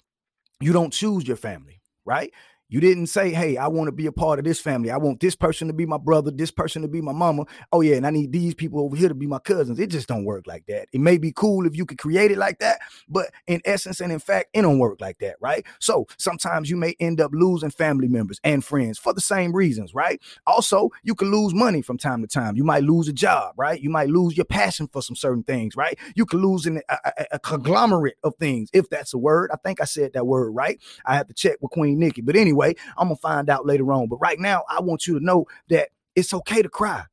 you 0.60 0.72
don't 0.72 0.92
choose 0.92 1.26
your 1.26 1.36
family, 1.36 1.80
right? 2.04 2.32
You 2.72 2.80
didn't 2.80 3.08
say, 3.08 3.34
hey, 3.34 3.58
I 3.58 3.68
want 3.68 3.88
to 3.88 3.92
be 3.92 4.06
a 4.06 4.12
part 4.12 4.38
of 4.38 4.46
this 4.46 4.58
family. 4.58 4.90
I 4.90 4.96
want 4.96 5.20
this 5.20 5.36
person 5.36 5.68
to 5.68 5.74
be 5.74 5.84
my 5.84 5.98
brother, 5.98 6.30
this 6.30 6.50
person 6.50 6.80
to 6.80 6.88
be 6.88 7.02
my 7.02 7.12
mama. 7.12 7.44
Oh, 7.70 7.82
yeah, 7.82 7.96
and 7.96 8.06
I 8.06 8.10
need 8.10 8.32
these 8.32 8.54
people 8.54 8.80
over 8.80 8.96
here 8.96 9.10
to 9.10 9.14
be 9.14 9.26
my 9.26 9.40
cousins. 9.40 9.78
It 9.78 9.88
just 9.88 10.08
don't 10.08 10.24
work 10.24 10.46
like 10.46 10.64
that. 10.68 10.88
It 10.90 11.00
may 11.00 11.18
be 11.18 11.32
cool 11.32 11.66
if 11.66 11.76
you 11.76 11.84
could 11.84 11.98
create 11.98 12.30
it 12.30 12.38
like 12.38 12.60
that, 12.60 12.78
but 13.10 13.30
in 13.46 13.60
essence 13.66 14.00
and 14.00 14.10
in 14.10 14.20
fact, 14.20 14.48
it 14.54 14.62
don't 14.62 14.78
work 14.78 15.02
like 15.02 15.18
that, 15.18 15.36
right? 15.38 15.66
So 15.80 16.06
sometimes 16.16 16.70
you 16.70 16.78
may 16.78 16.96
end 16.98 17.20
up 17.20 17.32
losing 17.34 17.68
family 17.68 18.08
members 18.08 18.40
and 18.42 18.64
friends 18.64 18.98
for 18.98 19.12
the 19.12 19.20
same 19.20 19.54
reasons, 19.54 19.92
right? 19.92 20.18
Also, 20.46 20.88
you 21.02 21.14
can 21.14 21.30
lose 21.30 21.52
money 21.52 21.82
from 21.82 21.98
time 21.98 22.22
to 22.22 22.26
time. 22.26 22.56
You 22.56 22.64
might 22.64 22.84
lose 22.84 23.06
a 23.06 23.12
job, 23.12 23.52
right? 23.58 23.82
You 23.82 23.90
might 23.90 24.08
lose 24.08 24.34
your 24.34 24.46
passion 24.46 24.88
for 24.90 25.02
some 25.02 25.14
certain 25.14 25.42
things, 25.42 25.76
right? 25.76 25.98
You 26.14 26.24
can 26.24 26.40
lose 26.40 26.64
an, 26.64 26.80
a, 26.88 26.96
a, 27.04 27.26
a 27.32 27.38
conglomerate 27.38 28.16
of 28.24 28.34
things, 28.36 28.70
if 28.72 28.88
that's 28.88 29.12
a 29.12 29.18
word. 29.18 29.50
I 29.52 29.58
think 29.58 29.82
I 29.82 29.84
said 29.84 30.14
that 30.14 30.26
word 30.26 30.52
right. 30.52 30.80
I 31.04 31.16
have 31.16 31.26
to 31.26 31.34
check 31.34 31.58
with 31.60 31.72
Queen 31.72 31.98
Nikki. 31.98 32.22
But 32.22 32.34
anyway, 32.34 32.61
anyway. 32.62 32.76
I'm 32.96 33.08
gonna 33.08 33.16
find 33.16 33.48
out 33.48 33.66
later 33.66 33.92
on. 33.92 34.08
But 34.08 34.16
right 34.16 34.38
now, 34.38 34.64
I 34.68 34.80
want 34.80 35.06
you 35.06 35.18
to 35.18 35.24
know 35.24 35.46
that 35.68 35.88
it's 36.14 36.34
okay 36.34 36.62
to 36.62 36.68
cry 36.68 37.04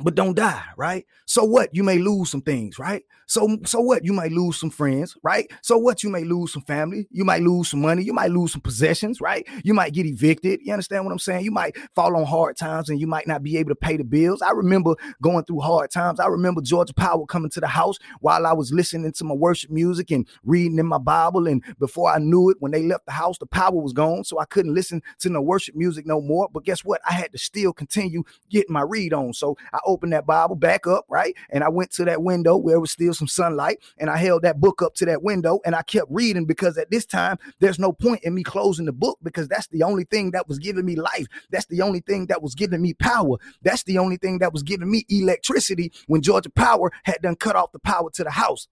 but 0.00 0.14
don't 0.14 0.36
die, 0.36 0.62
right? 0.76 1.06
So 1.26 1.44
what? 1.44 1.74
You 1.74 1.82
may 1.82 1.98
lose 1.98 2.30
some 2.30 2.40
things, 2.40 2.78
right? 2.78 3.02
So 3.26 3.58
so 3.64 3.80
what? 3.80 4.04
You 4.04 4.12
might 4.12 4.32
lose 4.32 4.56
some 4.56 4.70
friends, 4.70 5.16
right? 5.22 5.50
So 5.60 5.76
what? 5.76 6.02
You 6.02 6.08
may 6.08 6.24
lose 6.24 6.52
some 6.52 6.62
family. 6.62 7.06
You 7.10 7.24
might 7.24 7.42
lose 7.42 7.68
some 7.68 7.82
money. 7.82 8.02
You 8.02 8.12
might 8.12 8.30
lose 8.30 8.52
some 8.52 8.60
possessions, 8.60 9.20
right? 9.20 9.46
You 9.64 9.74
might 9.74 9.92
get 9.92 10.06
evicted. 10.06 10.60
You 10.62 10.72
understand 10.72 11.04
what 11.04 11.10
I'm 11.10 11.18
saying? 11.18 11.44
You 11.44 11.50
might 11.50 11.76
fall 11.94 12.16
on 12.16 12.24
hard 12.24 12.56
times 12.56 12.88
and 12.88 13.00
you 13.00 13.06
might 13.06 13.26
not 13.26 13.42
be 13.42 13.58
able 13.58 13.70
to 13.70 13.74
pay 13.74 13.96
the 13.96 14.04
bills. 14.04 14.40
I 14.40 14.52
remember 14.52 14.94
going 15.20 15.44
through 15.44 15.60
hard 15.60 15.90
times. 15.90 16.20
I 16.20 16.26
remember 16.26 16.62
Georgia 16.62 16.94
Power 16.94 17.26
coming 17.26 17.50
to 17.50 17.60
the 17.60 17.66
house 17.66 17.98
while 18.20 18.46
I 18.46 18.52
was 18.52 18.72
listening 18.72 19.12
to 19.12 19.24
my 19.24 19.34
worship 19.34 19.70
music 19.70 20.12
and 20.12 20.26
reading 20.44 20.78
in 20.78 20.86
my 20.86 20.98
Bible. 20.98 21.48
And 21.48 21.62
before 21.78 22.10
I 22.10 22.18
knew 22.18 22.50
it, 22.50 22.56
when 22.60 22.72
they 22.72 22.84
left 22.84 23.04
the 23.06 23.12
house, 23.12 23.36
the 23.38 23.46
power 23.46 23.74
was 23.74 23.92
gone. 23.92 24.24
So 24.24 24.38
I 24.38 24.44
couldn't 24.44 24.74
listen 24.74 25.02
to 25.18 25.28
no 25.28 25.42
worship 25.42 25.74
music 25.74 26.06
no 26.06 26.20
more. 26.20 26.48
But 26.52 26.64
guess 26.64 26.84
what? 26.84 27.00
I 27.06 27.12
had 27.12 27.32
to 27.32 27.38
still 27.38 27.72
continue 27.72 28.22
getting 28.48 28.72
my 28.72 28.82
read 28.82 29.12
on. 29.12 29.34
So 29.34 29.56
I 29.74 29.78
opened 29.88 30.12
that 30.12 30.26
Bible 30.26 30.54
back 30.54 30.86
up, 30.86 31.06
right? 31.08 31.34
And 31.50 31.64
I 31.64 31.68
went 31.68 31.90
to 31.92 32.04
that 32.04 32.22
window 32.22 32.56
where 32.56 32.76
it 32.76 32.80
was 32.80 32.92
still 32.92 33.14
some 33.14 33.26
sunlight 33.26 33.78
and 33.98 34.10
I 34.10 34.18
held 34.18 34.42
that 34.42 34.60
book 34.60 34.82
up 34.82 34.94
to 34.96 35.06
that 35.06 35.22
window 35.22 35.60
and 35.64 35.74
I 35.74 35.82
kept 35.82 36.06
reading 36.10 36.44
because 36.44 36.78
at 36.78 36.90
this 36.90 37.06
time, 37.06 37.38
there's 37.58 37.78
no 37.78 37.92
point 37.92 38.22
in 38.22 38.34
me 38.34 38.42
closing 38.42 38.86
the 38.86 38.92
book 38.92 39.18
because 39.22 39.48
that's 39.48 39.66
the 39.68 39.82
only 39.82 40.04
thing 40.04 40.30
that 40.32 40.46
was 40.46 40.58
giving 40.58 40.84
me 40.84 40.94
life. 40.94 41.26
That's 41.50 41.66
the 41.66 41.82
only 41.82 42.00
thing 42.00 42.26
that 42.26 42.42
was 42.42 42.54
giving 42.54 42.82
me 42.82 42.94
power. 42.94 43.36
That's 43.62 43.82
the 43.84 43.98
only 43.98 44.18
thing 44.18 44.38
that 44.38 44.52
was 44.52 44.62
giving 44.62 44.90
me 44.90 45.04
electricity 45.08 45.92
when 46.06 46.22
Georgia 46.22 46.50
Power 46.50 46.92
had 47.04 47.22
done 47.22 47.36
cut 47.36 47.56
off 47.56 47.72
the 47.72 47.78
power 47.80 48.10
to 48.10 48.24
the 48.24 48.30
house. 48.30 48.68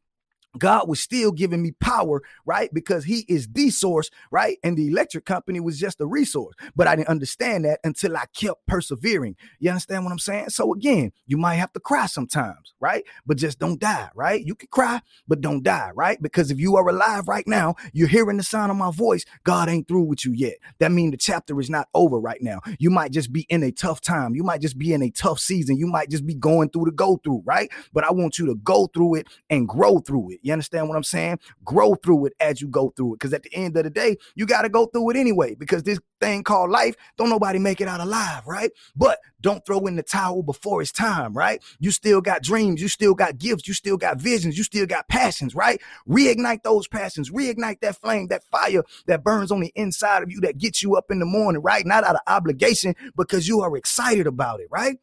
God 0.58 0.88
was 0.88 1.00
still 1.00 1.32
giving 1.32 1.62
me 1.62 1.72
power, 1.72 2.22
right? 2.44 2.72
Because 2.72 3.04
he 3.04 3.24
is 3.28 3.48
the 3.48 3.70
source, 3.70 4.10
right? 4.30 4.58
And 4.62 4.76
the 4.76 4.88
electric 4.88 5.24
company 5.24 5.60
was 5.60 5.78
just 5.78 6.00
a 6.00 6.06
resource. 6.06 6.54
But 6.74 6.86
I 6.86 6.96
didn't 6.96 7.08
understand 7.08 7.64
that 7.64 7.80
until 7.84 8.16
I 8.16 8.24
kept 8.34 8.66
persevering. 8.66 9.36
You 9.58 9.70
understand 9.70 10.04
what 10.04 10.12
I'm 10.12 10.18
saying? 10.18 10.50
So 10.50 10.72
again, 10.72 11.12
you 11.26 11.36
might 11.36 11.56
have 11.56 11.72
to 11.72 11.80
cry 11.80 12.06
sometimes, 12.06 12.74
right? 12.80 13.04
But 13.26 13.38
just 13.38 13.58
don't 13.58 13.80
die, 13.80 14.10
right? 14.14 14.44
You 14.44 14.54
can 14.54 14.68
cry, 14.70 15.00
but 15.26 15.40
don't 15.40 15.62
die, 15.62 15.90
right? 15.94 16.20
Because 16.20 16.50
if 16.50 16.58
you 16.58 16.76
are 16.76 16.88
alive 16.88 17.28
right 17.28 17.46
now, 17.46 17.74
you're 17.92 18.08
hearing 18.08 18.36
the 18.36 18.42
sound 18.42 18.70
of 18.70 18.76
my 18.76 18.90
voice. 18.90 19.24
God 19.44 19.68
ain't 19.68 19.88
through 19.88 20.04
with 20.04 20.24
you 20.24 20.32
yet. 20.32 20.56
That 20.78 20.92
means 20.92 21.12
the 21.12 21.16
chapter 21.16 21.58
is 21.60 21.70
not 21.70 21.88
over 21.94 22.18
right 22.18 22.40
now. 22.40 22.60
You 22.78 22.90
might 22.90 23.12
just 23.12 23.32
be 23.32 23.46
in 23.48 23.62
a 23.62 23.72
tough 23.72 24.00
time. 24.00 24.34
You 24.34 24.42
might 24.42 24.60
just 24.60 24.78
be 24.78 24.92
in 24.92 25.02
a 25.02 25.10
tough 25.10 25.38
season. 25.38 25.76
You 25.76 25.86
might 25.86 26.10
just 26.10 26.26
be 26.26 26.34
going 26.34 26.70
through 26.70 26.86
the 26.86 26.92
go 26.92 27.20
through, 27.22 27.42
right? 27.44 27.70
But 27.92 28.04
I 28.04 28.12
want 28.12 28.38
you 28.38 28.46
to 28.46 28.54
go 28.56 28.88
through 28.88 29.16
it 29.16 29.28
and 29.50 29.68
grow 29.68 29.98
through 29.98 30.32
it. 30.32 30.40
You 30.46 30.52
understand 30.52 30.88
what 30.88 30.96
I'm 30.96 31.04
saying? 31.04 31.40
Grow 31.64 31.96
through 31.96 32.26
it 32.26 32.34
as 32.40 32.60
you 32.60 32.68
go 32.68 32.92
through 32.96 33.14
it. 33.14 33.18
Because 33.18 33.34
at 33.34 33.42
the 33.42 33.52
end 33.52 33.76
of 33.76 33.84
the 33.84 33.90
day, 33.90 34.16
you 34.34 34.46
got 34.46 34.62
to 34.62 34.68
go 34.68 34.86
through 34.86 35.10
it 35.10 35.16
anyway. 35.16 35.54
Because 35.54 35.82
this 35.82 35.98
thing 36.20 36.44
called 36.44 36.70
life, 36.70 36.94
don't 37.18 37.28
nobody 37.28 37.58
make 37.58 37.80
it 37.80 37.88
out 37.88 38.00
alive, 38.00 38.46
right? 38.46 38.70
But 38.94 39.18
don't 39.40 39.64
throw 39.66 39.80
in 39.86 39.96
the 39.96 40.02
towel 40.02 40.42
before 40.42 40.80
it's 40.80 40.92
time, 40.92 41.34
right? 41.34 41.62
You 41.78 41.90
still 41.90 42.20
got 42.20 42.42
dreams, 42.42 42.80
you 42.80 42.88
still 42.88 43.14
got 43.14 43.38
gifts, 43.38 43.68
you 43.68 43.74
still 43.74 43.96
got 43.96 44.20
visions, 44.20 44.56
you 44.56 44.64
still 44.64 44.86
got 44.86 45.08
passions, 45.08 45.54
right? 45.54 45.80
Reignite 46.08 46.62
those 46.62 46.88
passions, 46.88 47.30
reignite 47.30 47.80
that 47.80 48.00
flame, 48.00 48.28
that 48.28 48.44
fire 48.44 48.82
that 49.06 49.24
burns 49.24 49.52
on 49.52 49.60
the 49.60 49.72
inside 49.74 50.22
of 50.22 50.30
you 50.30 50.40
that 50.40 50.58
gets 50.58 50.82
you 50.82 50.96
up 50.96 51.10
in 51.10 51.18
the 51.18 51.26
morning, 51.26 51.60
right? 51.60 51.84
Not 51.84 52.04
out 52.04 52.14
of 52.14 52.22
obligation, 52.26 52.94
because 53.16 53.46
you 53.46 53.60
are 53.60 53.76
excited 53.76 54.26
about 54.26 54.60
it, 54.60 54.68
right? 54.70 54.98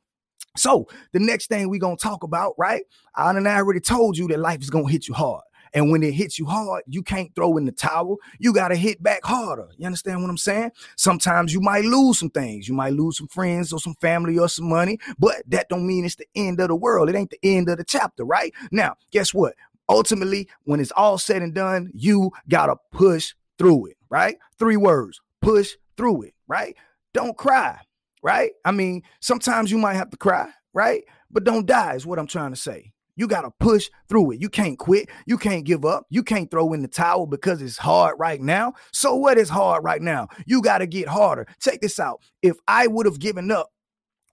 So 0.55 0.87
the 1.11 1.19
next 1.19 1.47
thing 1.47 1.69
we're 1.69 1.79
gonna 1.79 1.97
talk 1.97 2.23
about, 2.23 2.53
right? 2.57 2.83
I 3.15 3.29
and 3.29 3.47
I 3.47 3.57
already 3.57 3.79
told 3.79 4.17
you 4.17 4.27
that 4.29 4.39
life 4.39 4.61
is 4.61 4.69
gonna 4.69 4.89
hit 4.89 5.07
you 5.07 5.13
hard. 5.13 5.43
And 5.73 5.91
when 5.91 6.03
it 6.03 6.13
hits 6.13 6.37
you 6.37 6.45
hard, 6.45 6.83
you 6.87 7.01
can't 7.01 7.33
throw 7.35 7.57
in 7.57 7.65
the 7.65 7.71
towel. 7.71 8.17
You 8.39 8.53
got 8.53 8.67
to 8.67 8.75
hit 8.75 9.01
back 9.01 9.23
harder. 9.23 9.67
You 9.77 9.87
understand 9.87 10.21
what 10.21 10.29
I'm 10.29 10.37
saying? 10.37 10.71
Sometimes 10.97 11.51
you 11.51 11.61
might 11.61 11.83
lose 11.83 12.19
some 12.19 12.29
things. 12.29 12.67
You 12.67 12.75
might 12.75 12.93
lose 12.93 13.17
some 13.17 13.27
friends 13.27 13.73
or 13.73 13.79
some 13.79 13.95
family 13.99 14.37
or 14.37 14.47
some 14.47 14.69
money, 14.69 14.99
but 15.17 15.41
that 15.47 15.69
don't 15.69 15.87
mean 15.87 16.05
it's 16.05 16.15
the 16.15 16.27
end 16.35 16.59
of 16.59 16.67
the 16.67 16.75
world. 16.75 17.09
It 17.09 17.15
ain't 17.15 17.31
the 17.31 17.39
end 17.43 17.69
of 17.69 17.77
the 17.77 17.83
chapter, 17.83 18.23
right? 18.23 18.53
Now, 18.71 18.97
guess 19.11 19.33
what? 19.33 19.55
Ultimately, 19.89 20.47
when 20.63 20.79
it's 20.79 20.91
all 20.91 21.17
said 21.17 21.41
and 21.41 21.53
done, 21.53 21.91
you 21.93 22.31
got 22.49 22.67
to 22.67 22.75
push 22.91 23.33
through 23.57 23.87
it, 23.87 23.97
right? 24.09 24.37
Three 24.59 24.77
words, 24.77 25.21
push 25.41 25.73
through 25.97 26.23
it, 26.23 26.33
right? 26.47 26.75
Don't 27.13 27.37
cry, 27.37 27.79
right? 28.23 28.51
I 28.65 28.71
mean, 28.71 29.03
sometimes 29.19 29.69
you 29.69 29.77
might 29.77 29.95
have 29.95 30.09
to 30.09 30.17
cry, 30.17 30.49
right? 30.73 31.03
But 31.29 31.43
don't 31.43 31.67
die 31.67 31.95
is 31.95 32.05
what 32.05 32.17
I'm 32.17 32.27
trying 32.27 32.51
to 32.51 32.57
say. 32.57 32.93
You 33.15 33.27
got 33.27 33.41
to 33.41 33.51
push 33.59 33.89
through 34.09 34.31
it. 34.31 34.41
You 34.41 34.49
can't 34.49 34.79
quit. 34.79 35.09
You 35.27 35.37
can't 35.37 35.65
give 35.65 35.85
up. 35.85 36.07
You 36.09 36.23
can't 36.23 36.49
throw 36.49 36.73
in 36.73 36.81
the 36.81 36.87
towel 36.87 37.27
because 37.27 37.61
it's 37.61 37.77
hard 37.77 38.15
right 38.17 38.41
now. 38.41 38.73
So, 38.91 39.15
what 39.15 39.37
is 39.37 39.49
hard 39.49 39.83
right 39.83 40.01
now? 40.01 40.29
You 40.47 40.63
got 40.63 40.79
to 40.79 40.87
get 40.87 41.07
harder. 41.07 41.45
Check 41.61 41.81
this 41.81 41.99
out. 41.99 42.23
If 42.41 42.57
I 42.67 42.87
would 42.87 43.05
have 43.05 43.19
given 43.19 43.51
up 43.51 43.69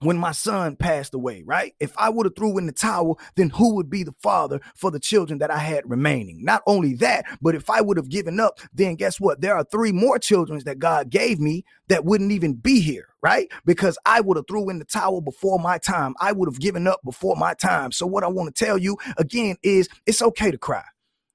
when 0.01 0.17
my 0.17 0.31
son 0.31 0.75
passed 0.75 1.13
away, 1.13 1.43
right? 1.45 1.73
If 1.79 1.93
I 1.95 2.09
would 2.09 2.25
have 2.25 2.35
threw 2.35 2.57
in 2.57 2.65
the 2.65 2.71
towel, 2.71 3.19
then 3.35 3.51
who 3.51 3.75
would 3.75 3.89
be 3.89 4.03
the 4.03 4.15
father 4.23 4.59
for 4.75 4.89
the 4.89 4.99
children 4.99 5.39
that 5.39 5.51
I 5.51 5.59
had 5.59 5.89
remaining? 5.89 6.43
Not 6.43 6.63
only 6.65 6.95
that, 6.95 7.25
but 7.39 7.53
if 7.53 7.69
I 7.69 7.81
would 7.81 7.97
have 7.97 8.09
given 8.09 8.39
up, 8.39 8.59
then 8.73 8.95
guess 8.95 9.19
what? 9.19 9.41
There 9.41 9.55
are 9.55 9.63
three 9.63 9.91
more 9.91 10.17
children 10.17 10.59
that 10.65 10.79
God 10.79 11.09
gave 11.11 11.39
me 11.39 11.63
that 11.87 12.03
wouldn't 12.03 12.31
even 12.31 12.53
be 12.53 12.81
here, 12.81 13.09
right? 13.21 13.51
Because 13.65 13.97
I 14.05 14.21
would 14.21 14.37
have 14.37 14.47
threw 14.47 14.69
in 14.69 14.79
the 14.79 14.85
towel 14.85 15.21
before 15.21 15.59
my 15.59 15.77
time. 15.77 16.15
I 16.19 16.31
would 16.31 16.47
have 16.47 16.59
given 16.59 16.87
up 16.87 17.01
before 17.03 17.35
my 17.35 17.53
time. 17.53 17.91
So 17.91 18.07
what 18.07 18.23
I 18.23 18.27
want 18.27 18.53
to 18.53 18.65
tell 18.65 18.77
you 18.77 18.97
again 19.17 19.57
is 19.63 19.89
it's 20.05 20.21
okay 20.21 20.51
to 20.51 20.57
cry. 20.57 20.85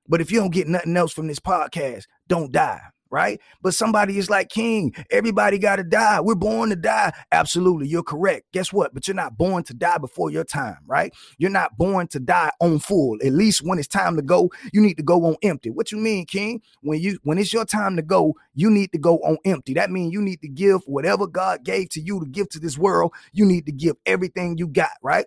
But 0.09 0.21
if 0.21 0.31
you 0.31 0.41
don't 0.41 0.53
get 0.53 0.69
nothing 0.69 0.97
else 0.97 1.13
from 1.13 1.27
this 1.27 1.41
podcast, 1.41 2.05
don't 2.29 2.53
die 2.53 2.81
right? 3.11 3.41
But 3.63 3.75
somebody 3.75 4.19
is 4.19 4.31
like, 4.31 4.49
King, 4.49 4.95
everybody 5.11 5.59
got 5.59 5.77
to 5.77 5.85
die. 5.85 6.21
We're 6.21 6.35
born 6.35 6.71
to 6.71 6.77
die. 6.77 7.13
Absolutely, 7.33 7.89
you're 7.89 8.03
correct. 8.03 8.47
Guess 8.53 8.73
what? 8.73 8.95
But 8.95 9.09
you're 9.09 9.15
not 9.15 9.37
born 9.37 9.65
to 9.65 9.75
die 9.75 9.99
before 9.99 10.31
your 10.31 10.45
time, 10.45 10.79
right? 10.87 11.13
You're 11.39 11.51
not 11.51 11.77
born 11.77 12.09
to 12.09 12.21
die 12.21 12.51
on 12.61 12.79
full. 12.79 13.19
At 13.25 13.33
least 13.33 13.63
when 13.65 13.79
it's 13.79 13.89
time 13.89 14.17
to 14.17 14.23
go, 14.23 14.51
you 14.73 14.81
need 14.81 14.97
to 14.97 15.03
go 15.03 15.25
on 15.27 15.37
empty. 15.43 15.71
What 15.71 15.93
you 15.93 15.99
mean, 15.99 16.27
King? 16.27 16.63
When 16.83 17.01
you 17.01 17.19
when 17.23 17.39
it's 17.39 17.53
your 17.53 17.65
time 17.65 17.97
to 17.97 18.03
go, 18.03 18.35
you 18.55 18.71
need 18.71 18.93
to 18.93 18.99
go 18.99 19.19
on 19.19 19.39
empty. 19.45 19.75
That 19.75 19.91
means 19.91 20.13
you 20.13 20.23
need 20.23 20.41
to 20.43 20.49
give 20.49 20.83
whatever 20.87 21.27
God 21.27 21.65
gave 21.65 21.91
to 21.91 22.01
you 22.01 22.21
to 22.21 22.27
give 22.27 22.49
to 22.51 22.59
this 22.61 22.79
world. 22.79 23.13
You 23.33 23.45
need 23.47 23.67
to 23.67 23.73
give 23.73 23.97
everything 24.07 24.59
you 24.59 24.67
got, 24.67 24.91
right? 25.03 25.27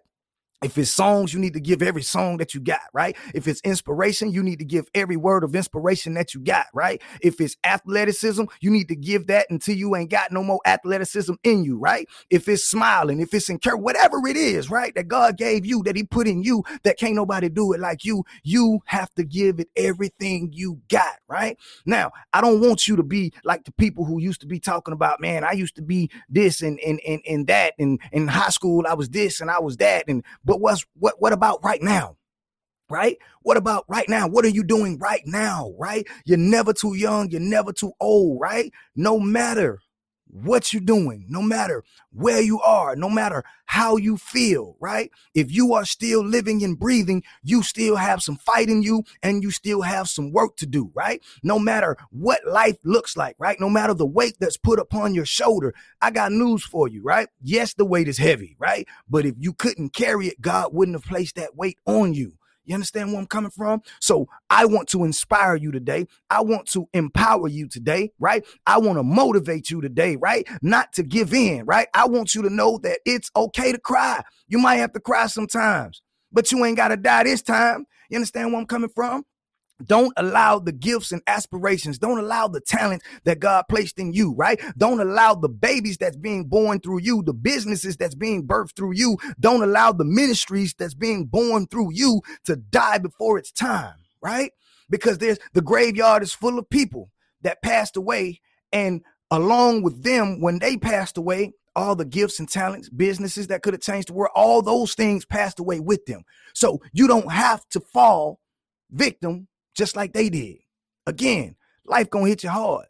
If 0.61 0.77
it's 0.77 0.91
songs, 0.91 1.33
you 1.33 1.39
need 1.39 1.53
to 1.53 1.61
give 1.61 1.81
every 1.81 2.01
song 2.01 2.35
that 2.37 2.53
you 2.53 2.59
got, 2.59 2.81
right? 2.91 3.15
If 3.33 3.47
it's 3.47 3.61
inspiration, 3.61 4.31
you 4.31 4.43
need 4.43 4.59
to 4.59 4.65
give 4.65 4.89
every 4.93 5.15
word 5.15 5.45
of 5.45 5.55
inspiration 5.55 6.15
that 6.15 6.33
you 6.33 6.41
got, 6.41 6.65
right? 6.73 7.01
If 7.21 7.39
it's 7.39 7.55
athleticism, 7.63 8.43
you 8.59 8.69
need 8.69 8.89
to 8.89 8.95
give 8.95 9.27
that 9.27 9.47
until 9.49 9.75
you 9.77 9.95
ain't 9.95 10.09
got 10.09 10.33
no 10.33 10.43
more 10.43 10.59
athleticism 10.65 11.35
in 11.45 11.63
you, 11.63 11.77
right? 11.79 12.09
If 12.29 12.49
it's 12.49 12.65
smiling, 12.65 13.21
if 13.21 13.33
it's 13.33 13.49
encouragement, 13.49 13.85
whatever 13.85 14.27
it 14.27 14.35
is, 14.35 14.69
right? 14.69 14.93
That 14.95 15.07
God 15.07 15.37
gave 15.37 15.65
you, 15.65 15.81
that 15.83 15.95
He 15.95 16.03
put 16.03 16.27
in 16.27 16.43
you, 16.43 16.63
that 16.83 16.99
can't 16.99 17.15
nobody 17.15 17.47
do 17.47 17.71
it 17.71 17.79
like 17.79 18.03
you, 18.03 18.25
you 18.43 18.79
have 18.85 19.13
to 19.15 19.23
give 19.23 19.61
it 19.61 19.69
everything 19.77 20.51
you 20.51 20.81
got, 20.89 21.19
right? 21.29 21.57
Now, 21.85 22.11
I 22.33 22.41
don't 22.41 22.59
want 22.59 22.85
you 22.85 22.97
to 22.97 23.03
be 23.03 23.31
like 23.45 23.63
the 23.63 23.71
people 23.71 24.03
who 24.03 24.19
used 24.19 24.41
to 24.41 24.47
be 24.47 24.59
talking 24.59 24.93
about, 24.93 25.21
man, 25.21 25.45
I 25.45 25.53
used 25.53 25.77
to 25.77 25.81
be 25.81 26.09
this 26.27 26.61
and 26.61 26.81
and 26.81 26.99
and, 27.07 27.21
and 27.25 27.47
that, 27.47 27.75
and 27.79 27.97
in 28.11 28.27
high 28.27 28.49
school, 28.49 28.83
I 28.85 28.93
was 28.93 29.07
this 29.07 29.39
and 29.39 29.49
I 29.49 29.59
was 29.59 29.77
that, 29.77 30.03
and 30.09 30.21
but 30.49 30.61
what's 30.61 30.83
what 30.97 31.15
what 31.19 31.31
about 31.31 31.63
right 31.63 31.81
now? 31.81 32.17
Right? 32.89 33.17
What 33.43 33.55
about 33.55 33.85
right 33.87 34.09
now? 34.09 34.27
What 34.27 34.45
are 34.45 34.49
you 34.49 34.63
doing 34.63 34.97
right 34.97 35.21
now? 35.25 35.73
Right? 35.77 36.07
You're 36.25 36.39
never 36.39 36.73
too 36.73 36.95
young, 36.95 37.29
you're 37.29 37.39
never 37.39 37.71
too 37.71 37.93
old, 37.99 38.41
right? 38.41 38.71
No 38.95 39.19
matter 39.19 39.79
what 40.29 40.71
you're 40.71 40.81
doing, 40.81 41.25
no 41.27 41.41
matter 41.41 41.83
where 42.11 42.41
you 42.41 42.59
are, 42.61 42.95
no 42.95 43.09
matter 43.09 43.43
how 43.65 43.97
you 43.97 44.15
feel, 44.17 44.75
right? 44.79 45.11
If 45.33 45.51
you 45.51 45.73
are 45.73 45.85
still 45.85 46.23
living 46.23 46.63
and 46.63 46.77
breathing, 46.77 47.23
you 47.43 47.63
still 47.63 47.95
have 47.95 48.21
some 48.21 48.37
fight 48.37 48.69
in 48.69 48.83
you 48.83 49.03
and 49.23 49.41
you 49.41 49.51
still 49.51 49.81
have 49.81 50.07
some 50.07 50.31
work 50.31 50.55
to 50.57 50.65
do, 50.65 50.91
right? 50.93 51.21
No 51.43 51.57
matter 51.59 51.97
what 52.11 52.41
life 52.45 52.77
looks 52.83 53.17
like, 53.17 53.35
right? 53.39 53.59
No 53.59 53.69
matter 53.69 53.93
the 53.93 54.05
weight 54.05 54.35
that's 54.39 54.57
put 54.57 54.79
upon 54.79 55.15
your 55.15 55.25
shoulder, 55.25 55.73
I 56.01 56.11
got 56.11 56.31
news 56.31 56.63
for 56.63 56.87
you, 56.87 57.01
right? 57.03 57.27
Yes, 57.41 57.73
the 57.73 57.85
weight 57.85 58.07
is 58.07 58.17
heavy, 58.17 58.55
right? 58.59 58.87
But 59.09 59.25
if 59.25 59.35
you 59.37 59.53
couldn't 59.53 59.93
carry 59.93 60.27
it, 60.27 60.41
God 60.41 60.73
wouldn't 60.73 60.95
have 60.95 61.05
placed 61.05 61.35
that 61.35 61.55
weight 61.55 61.79
on 61.85 62.13
you. 62.13 62.33
You 62.65 62.75
understand 62.75 63.11
where 63.11 63.19
I'm 63.19 63.27
coming 63.27 63.51
from? 63.51 63.81
So 63.99 64.27
I 64.49 64.65
want 64.65 64.89
to 64.89 65.03
inspire 65.03 65.55
you 65.55 65.71
today. 65.71 66.07
I 66.29 66.41
want 66.41 66.67
to 66.69 66.87
empower 66.93 67.47
you 67.47 67.67
today, 67.67 68.11
right? 68.19 68.45
I 68.65 68.79
want 68.79 68.97
to 68.99 69.03
motivate 69.03 69.69
you 69.69 69.81
today, 69.81 70.15
right? 70.17 70.47
Not 70.61 70.93
to 70.93 71.03
give 71.03 71.33
in, 71.33 71.65
right? 71.65 71.87
I 71.93 72.07
want 72.07 72.35
you 72.35 72.41
to 72.43 72.49
know 72.49 72.77
that 72.83 72.99
it's 73.05 73.31
okay 73.35 73.71
to 73.71 73.79
cry. 73.79 74.23
You 74.47 74.59
might 74.59 74.75
have 74.75 74.93
to 74.93 74.99
cry 74.99 75.27
sometimes, 75.27 76.01
but 76.31 76.51
you 76.51 76.63
ain't 76.63 76.77
got 76.77 76.89
to 76.89 76.97
die 76.97 77.23
this 77.23 77.41
time. 77.41 77.85
You 78.09 78.17
understand 78.17 78.51
where 78.51 78.61
I'm 78.61 78.67
coming 78.67 78.89
from? 78.95 79.23
Don't 79.85 80.13
allow 80.17 80.59
the 80.59 80.71
gifts 80.71 81.11
and 81.11 81.21
aspirations. 81.27 81.97
Don't 81.97 82.19
allow 82.19 82.47
the 82.47 82.61
talent 82.61 83.03
that 83.23 83.39
God 83.39 83.65
placed 83.69 83.99
in 83.99 84.13
you, 84.13 84.33
right? 84.35 84.59
Don't 84.77 84.99
allow 84.99 85.35
the 85.35 85.49
babies 85.49 85.97
that's 85.97 86.17
being 86.17 86.45
born 86.45 86.79
through 86.79 87.01
you, 87.01 87.23
the 87.23 87.33
businesses 87.33 87.97
that's 87.97 88.15
being 88.15 88.45
birthed 88.45 88.75
through 88.75 88.93
you. 88.93 89.17
Don't 89.39 89.63
allow 89.63 89.91
the 89.91 90.05
ministries 90.05 90.73
that's 90.73 90.93
being 90.93 91.25
born 91.25 91.67
through 91.67 91.93
you 91.93 92.21
to 92.45 92.55
die 92.55 92.97
before 92.97 93.37
its 93.37 93.51
time, 93.51 93.95
right? 94.21 94.51
Because 94.89 95.17
there's 95.17 95.39
the 95.53 95.61
graveyard 95.61 96.23
is 96.23 96.33
full 96.33 96.59
of 96.59 96.69
people 96.69 97.09
that 97.41 97.61
passed 97.61 97.95
away 97.95 98.41
and 98.71 99.01
along 99.31 99.83
with 99.83 100.03
them 100.03 100.41
when 100.41 100.59
they 100.59 100.77
passed 100.77 101.17
away, 101.17 101.53
all 101.75 101.95
the 101.95 102.05
gifts 102.05 102.39
and 102.39 102.49
talents, 102.49 102.89
businesses 102.89 103.47
that 103.47 103.61
could 103.61 103.73
have 103.73 103.81
changed 103.81 104.09
the 104.09 104.13
world, 104.13 104.31
all 104.35 104.61
those 104.61 104.93
things 104.95 105.25
passed 105.25 105.59
away 105.59 105.79
with 105.79 106.05
them. 106.05 106.23
So 106.53 106.81
you 106.91 107.07
don't 107.07 107.31
have 107.31 107.67
to 107.69 107.79
fall 107.79 108.39
victim 108.91 109.47
just 109.75 109.95
like 109.95 110.13
they 110.13 110.29
did. 110.29 110.57
Again, 111.05 111.55
life 111.85 112.09
gonna 112.09 112.27
hit 112.27 112.43
you 112.43 112.49
hard, 112.49 112.85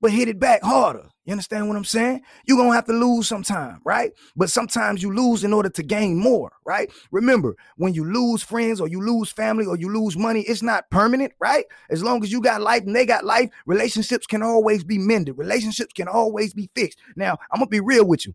but 0.00 0.10
hit 0.10 0.28
it 0.28 0.38
back 0.38 0.62
harder. 0.62 1.08
You 1.24 1.32
understand 1.32 1.68
what 1.68 1.76
I'm 1.76 1.84
saying? 1.84 2.20
You're 2.46 2.58
gonna 2.58 2.74
have 2.74 2.84
to 2.86 2.92
lose 2.92 3.26
sometime, 3.26 3.80
right? 3.84 4.12
But 4.36 4.50
sometimes 4.50 5.02
you 5.02 5.14
lose 5.14 5.42
in 5.42 5.54
order 5.54 5.70
to 5.70 5.82
gain 5.82 6.18
more, 6.18 6.52
right? 6.66 6.90
Remember, 7.10 7.56
when 7.76 7.94
you 7.94 8.04
lose 8.04 8.42
friends 8.42 8.80
or 8.80 8.88
you 8.88 9.00
lose 9.00 9.30
family 9.30 9.64
or 9.64 9.78
you 9.78 9.88
lose 9.88 10.18
money, 10.18 10.42
it's 10.42 10.62
not 10.62 10.90
permanent, 10.90 11.32
right? 11.40 11.64
As 11.88 12.04
long 12.04 12.22
as 12.22 12.30
you 12.30 12.42
got 12.42 12.60
life 12.60 12.82
and 12.82 12.94
they 12.94 13.06
got 13.06 13.24
life, 13.24 13.48
relationships 13.64 14.26
can 14.26 14.42
always 14.42 14.84
be 14.84 14.98
mended, 14.98 15.38
relationships 15.38 15.94
can 15.94 16.08
always 16.08 16.52
be 16.52 16.68
fixed. 16.74 16.98
Now, 17.16 17.38
I'm 17.50 17.60
gonna 17.60 17.68
be 17.68 17.80
real 17.80 18.06
with 18.06 18.26
you. 18.26 18.34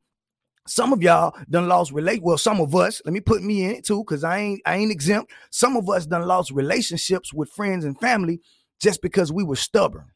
Some 0.69 0.93
of 0.93 1.01
y'all 1.01 1.35
done 1.49 1.67
lost 1.67 1.91
relate. 1.91 2.21
Well, 2.21 2.37
some 2.37 2.61
of 2.61 2.75
us, 2.75 3.01
let 3.03 3.13
me 3.13 3.21
put 3.21 3.41
me 3.41 3.63
in 3.63 3.71
it 3.71 3.85
too, 3.85 4.03
because 4.03 4.23
I 4.23 4.37
ain't 4.37 4.61
I 4.65 4.75
ain't 4.75 4.91
exempt. 4.91 5.31
Some 5.49 5.75
of 5.75 5.89
us 5.89 6.05
done 6.05 6.27
lost 6.27 6.51
relationships 6.51 7.33
with 7.33 7.49
friends 7.49 7.83
and 7.83 7.99
family 7.99 8.39
just 8.79 9.01
because 9.01 9.31
we 9.31 9.43
were 9.43 9.55
stubborn. 9.55 10.11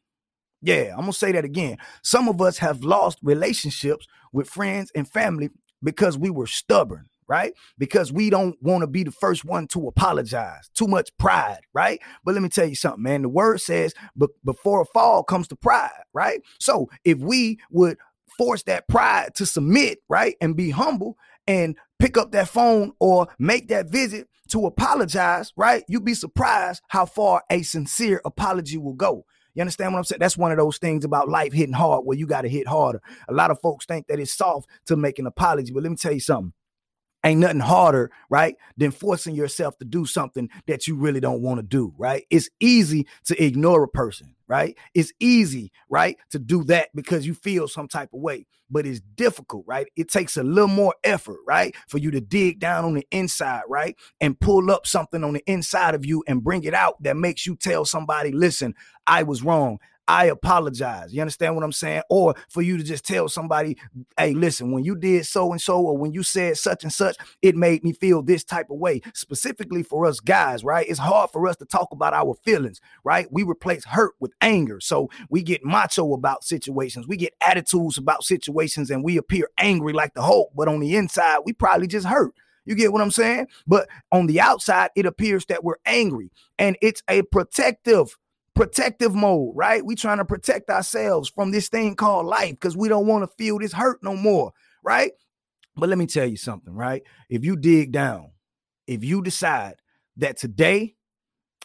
Yeah, 0.62 0.92
I'm 0.92 1.00
gonna 1.00 1.12
say 1.12 1.32
that 1.32 1.44
again. 1.44 1.78
Some 2.02 2.28
of 2.28 2.40
us 2.40 2.58
have 2.58 2.84
lost 2.84 3.18
relationships 3.22 4.06
with 4.32 4.48
friends 4.48 4.92
and 4.94 5.08
family 5.08 5.50
because 5.82 6.16
we 6.16 6.30
were 6.30 6.46
stubborn, 6.46 7.06
right? 7.28 7.52
Because 7.76 8.12
we 8.12 8.30
don't 8.30 8.56
want 8.62 8.82
to 8.82 8.86
be 8.86 9.02
the 9.02 9.10
first 9.10 9.44
one 9.44 9.66
to 9.68 9.88
apologize. 9.88 10.70
Too 10.74 10.86
much 10.86 11.10
pride, 11.18 11.60
right? 11.74 12.00
But 12.24 12.34
let 12.34 12.42
me 12.42 12.48
tell 12.48 12.66
you 12.66 12.76
something, 12.76 13.02
man. 13.02 13.22
The 13.22 13.28
word 13.28 13.60
says, 13.60 13.92
but 14.16 14.30
before 14.44 14.80
a 14.80 14.86
fall 14.86 15.24
comes 15.24 15.48
the 15.48 15.56
pride, 15.56 15.90
right? 16.14 16.40
So 16.60 16.88
if 17.04 17.18
we 17.18 17.58
would 17.70 17.98
force 18.36 18.62
that 18.64 18.88
pride 18.88 19.34
to 19.36 19.46
submit, 19.46 19.98
right? 20.08 20.36
And 20.40 20.56
be 20.56 20.70
humble 20.70 21.16
and 21.46 21.76
pick 21.98 22.16
up 22.16 22.32
that 22.32 22.48
phone 22.48 22.92
or 23.00 23.28
make 23.38 23.68
that 23.68 23.90
visit 23.90 24.28
to 24.48 24.66
apologize, 24.66 25.52
right? 25.56 25.84
You'd 25.88 26.04
be 26.04 26.14
surprised 26.14 26.82
how 26.88 27.06
far 27.06 27.42
a 27.50 27.62
sincere 27.62 28.20
apology 28.24 28.78
will 28.78 28.94
go. 28.94 29.24
You 29.54 29.60
understand 29.60 29.92
what 29.92 29.98
I'm 29.98 30.04
saying? 30.04 30.18
That's 30.18 30.36
one 30.36 30.50
of 30.50 30.58
those 30.58 30.78
things 30.78 31.04
about 31.04 31.28
life 31.28 31.52
hitting 31.52 31.74
hard 31.74 32.04
where 32.04 32.18
you 32.18 32.26
got 32.26 32.42
to 32.42 32.48
hit 32.48 32.66
harder. 32.66 33.00
A 33.28 33.32
lot 33.32 33.50
of 33.50 33.60
folks 33.60 33.86
think 33.86 34.08
that 34.08 34.18
it's 34.18 34.36
soft 34.36 34.68
to 34.86 34.96
make 34.96 35.18
an 35.18 35.26
apology, 35.26 35.72
but 35.72 35.82
let 35.82 35.90
me 35.90 35.96
tell 35.96 36.12
you 36.12 36.20
something 36.20 36.52
ain't 37.24 37.40
nothing 37.40 37.60
harder, 37.60 38.10
right, 38.28 38.56
than 38.76 38.90
forcing 38.90 39.34
yourself 39.34 39.78
to 39.78 39.84
do 39.84 40.06
something 40.06 40.48
that 40.66 40.86
you 40.86 40.96
really 40.96 41.20
don't 41.20 41.42
want 41.42 41.58
to 41.58 41.62
do, 41.62 41.94
right? 41.96 42.24
It's 42.30 42.50
easy 42.60 43.06
to 43.24 43.42
ignore 43.42 43.82
a 43.82 43.88
person, 43.88 44.34
right? 44.46 44.76
It's 44.94 45.12
easy, 45.18 45.72
right, 45.88 46.16
to 46.30 46.38
do 46.38 46.64
that 46.64 46.90
because 46.94 47.26
you 47.26 47.34
feel 47.34 47.66
some 47.66 47.88
type 47.88 48.10
of 48.12 48.20
way, 48.20 48.46
but 48.70 48.86
it's 48.86 49.00
difficult, 49.00 49.64
right? 49.66 49.86
It 49.96 50.08
takes 50.08 50.36
a 50.36 50.42
little 50.42 50.68
more 50.68 50.94
effort, 51.02 51.38
right, 51.46 51.74
for 51.88 51.98
you 51.98 52.10
to 52.10 52.20
dig 52.20 52.60
down 52.60 52.84
on 52.84 52.94
the 52.94 53.06
inside, 53.10 53.62
right, 53.68 53.96
and 54.20 54.38
pull 54.38 54.70
up 54.70 54.86
something 54.86 55.24
on 55.24 55.32
the 55.32 55.42
inside 55.46 55.94
of 55.94 56.04
you 56.04 56.22
and 56.28 56.44
bring 56.44 56.64
it 56.64 56.74
out 56.74 57.02
that 57.02 57.16
makes 57.16 57.46
you 57.46 57.56
tell 57.56 57.84
somebody, 57.84 58.32
listen, 58.32 58.74
I 59.06 59.22
was 59.22 59.42
wrong. 59.42 59.78
I 60.06 60.26
apologize. 60.26 61.12
You 61.12 61.20
understand 61.20 61.54
what 61.54 61.64
I'm 61.64 61.72
saying? 61.72 62.02
Or 62.10 62.34
for 62.48 62.62
you 62.62 62.76
to 62.76 62.84
just 62.84 63.06
tell 63.06 63.28
somebody, 63.28 63.78
hey, 64.18 64.34
listen, 64.34 64.72
when 64.72 64.84
you 64.84 64.96
did 64.96 65.26
so 65.26 65.52
and 65.52 65.60
so, 65.60 65.80
or 65.80 65.96
when 65.96 66.12
you 66.12 66.22
said 66.22 66.56
such 66.56 66.82
and 66.82 66.92
such, 66.92 67.16
it 67.42 67.56
made 67.56 67.84
me 67.84 67.92
feel 67.92 68.22
this 68.22 68.44
type 68.44 68.70
of 68.70 68.78
way. 68.78 69.00
Specifically 69.14 69.82
for 69.82 70.06
us 70.06 70.20
guys, 70.20 70.64
right? 70.64 70.86
It's 70.88 70.98
hard 70.98 71.30
for 71.30 71.46
us 71.48 71.56
to 71.56 71.64
talk 71.64 71.88
about 71.92 72.12
our 72.12 72.34
feelings, 72.44 72.80
right? 73.02 73.26
We 73.30 73.42
replace 73.42 73.84
hurt 73.84 74.14
with 74.20 74.32
anger. 74.40 74.80
So 74.80 75.08
we 75.30 75.42
get 75.42 75.64
macho 75.64 76.12
about 76.12 76.44
situations, 76.44 77.06
we 77.08 77.16
get 77.16 77.34
attitudes 77.40 77.98
about 77.98 78.24
situations, 78.24 78.90
and 78.90 79.02
we 79.02 79.16
appear 79.16 79.48
angry 79.58 79.92
like 79.92 80.14
the 80.14 80.22
Hulk, 80.22 80.52
but 80.54 80.68
on 80.68 80.80
the 80.80 80.96
inside, 80.96 81.40
we 81.44 81.52
probably 81.52 81.86
just 81.86 82.06
hurt. 82.06 82.34
You 82.66 82.74
get 82.74 82.92
what 82.92 83.02
I'm 83.02 83.10
saying? 83.10 83.48
But 83.66 83.88
on 84.10 84.26
the 84.26 84.40
outside, 84.40 84.90
it 84.96 85.06
appears 85.06 85.44
that 85.46 85.64
we're 85.64 85.76
angry 85.84 86.30
and 86.58 86.76
it's 86.80 87.02
a 87.08 87.22
protective 87.22 88.16
protective 88.54 89.14
mode, 89.14 89.52
right? 89.54 89.84
We 89.84 89.94
trying 89.96 90.18
to 90.18 90.24
protect 90.24 90.70
ourselves 90.70 91.28
from 91.28 91.50
this 91.50 91.68
thing 91.68 91.96
called 91.96 92.26
life 92.26 92.52
because 92.52 92.76
we 92.76 92.88
don't 92.88 93.06
want 93.06 93.28
to 93.28 93.36
feel 93.36 93.58
this 93.58 93.72
hurt 93.72 94.02
no 94.02 94.16
more, 94.16 94.52
right? 94.82 95.12
But 95.76 95.88
let 95.88 95.98
me 95.98 96.06
tell 96.06 96.26
you 96.26 96.36
something, 96.36 96.74
right? 96.74 97.02
If 97.28 97.44
you 97.44 97.56
dig 97.56 97.92
down, 97.92 98.30
if 98.86 99.02
you 99.02 99.22
decide 99.22 99.74
that 100.18 100.36
today 100.36 100.94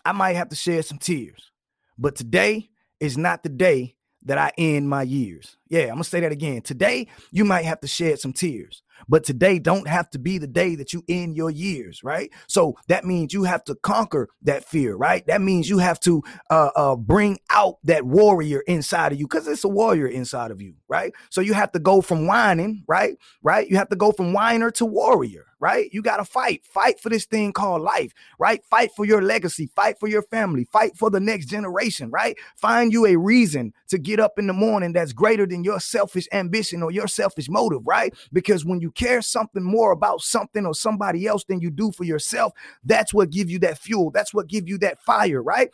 I 0.04 0.14
might 0.14 0.36
have 0.36 0.50
to 0.50 0.56
shed 0.56 0.86
some 0.86 0.98
tears, 0.98 1.52
but 1.98 2.16
today 2.16 2.70
is 3.00 3.18
not 3.18 3.44
the 3.44 3.50
day 3.50 3.96
that 4.24 4.38
I 4.38 4.52
end 4.58 4.90
my 4.90 5.04
years. 5.04 5.58
Yeah, 5.70 5.84
I'm 5.84 5.90
gonna 5.90 6.04
say 6.04 6.20
that 6.22 6.32
again. 6.32 6.62
Today, 6.62 7.08
you 7.32 7.46
might 7.46 7.66
have 7.66 7.80
to 7.82 7.88
shed 7.88 8.20
some 8.20 8.34
tears, 8.34 8.82
but 9.08 9.24
today 9.24 9.60
don't 9.60 9.88
have 9.88 10.10
to 10.12 10.20
be 10.20 10.40
the 10.40 10.48
day 10.48 10.76
that 10.76 10.94
you 10.94 11.04
end 11.08 11.38
your 11.38 11.52
years, 11.52 12.04
right? 12.04 12.32
So 12.48 12.76
that 12.88 13.06
means 13.06 13.34
you 13.34 13.44
have 13.44 13.64
to 13.66 13.76
conquer 13.76 14.30
that 14.42 14.66
fear, 14.66 14.96
right? 14.96 15.26
That 15.28 15.42
means 15.42 15.70
you 15.70 15.78
have 15.78 16.00
to 16.02 16.24
uh, 16.50 16.72
uh, 16.76 16.96
bring 16.96 17.40
out 17.52 17.78
that 17.84 18.04
warrior 18.04 18.62
inside 18.62 19.12
of 19.12 19.20
you 19.20 19.28
because 19.28 19.48
it's 19.48 19.64
a 19.64 19.70
warrior 19.70 20.08
inside 20.08 20.50
of 20.50 20.60
you, 20.60 20.74
right? 20.88 21.14
So 21.30 21.40
you 21.40 21.54
have 21.54 21.72
to 21.74 21.80
go 21.80 22.02
from 22.02 22.26
whining, 22.26 22.84
right? 22.88 23.18
Right? 23.44 23.70
You 23.70 23.78
have 23.78 23.90
to 23.90 23.96
go 23.96 24.12
from 24.12 24.34
whiner 24.34 24.72
to 24.72 24.86
warrior, 24.86 25.46
right? 25.60 25.90
You 25.94 26.02
got 26.02 26.18
to 26.18 26.26
fight, 26.26 26.66
fight 26.66 27.00
for 27.00 27.10
this 27.10 27.26
thing 27.26 27.54
called 27.54 27.82
life, 27.82 28.14
right? 28.40 28.64
Fight 28.66 28.90
for 28.96 29.06
your 29.06 29.22
legacy, 29.22 29.70
fight 29.76 30.00
for 30.00 30.08
your 30.08 30.24
family, 30.24 30.66
fight 30.66 30.98
for 30.98 31.10
the 31.10 31.20
next 31.20 31.46
generation, 31.46 32.10
right? 32.10 32.38
Find 32.56 32.92
you 32.92 33.06
a 33.06 33.16
reason 33.18 33.74
to 33.90 33.98
get 33.98 34.20
up 34.20 34.40
in 34.40 34.48
the 34.48 34.54
morning 34.54 34.94
that's 34.94 35.14
greater 35.14 35.46
than 35.46 35.59
your 35.64 35.80
selfish 35.80 36.28
ambition 36.32 36.84
or 36.84 36.92
your 36.92 37.08
selfish 37.08 37.50
motive, 37.50 37.86
right? 37.86 38.14
Because 38.34 38.66
when 38.66 38.80
you 38.80 38.92
care 38.92 39.22
something 39.22 39.64
more 39.64 39.92
about 39.92 40.22
something 40.22 40.66
or 40.66 40.74
somebody 40.74 41.28
else 41.28 41.44
than 41.44 41.62
you 41.62 41.70
do 41.70 41.92
for 41.92 42.04
yourself, 42.04 42.54
that's 42.84 43.14
what 43.14 43.30
give 43.30 43.50
you 43.50 43.60
that 43.60 43.78
fuel. 43.78 44.12
That's 44.12 44.34
what 44.34 44.48
give 44.48 44.68
you 44.68 44.78
that 44.80 45.02
fire, 45.02 45.42
right? 45.42 45.70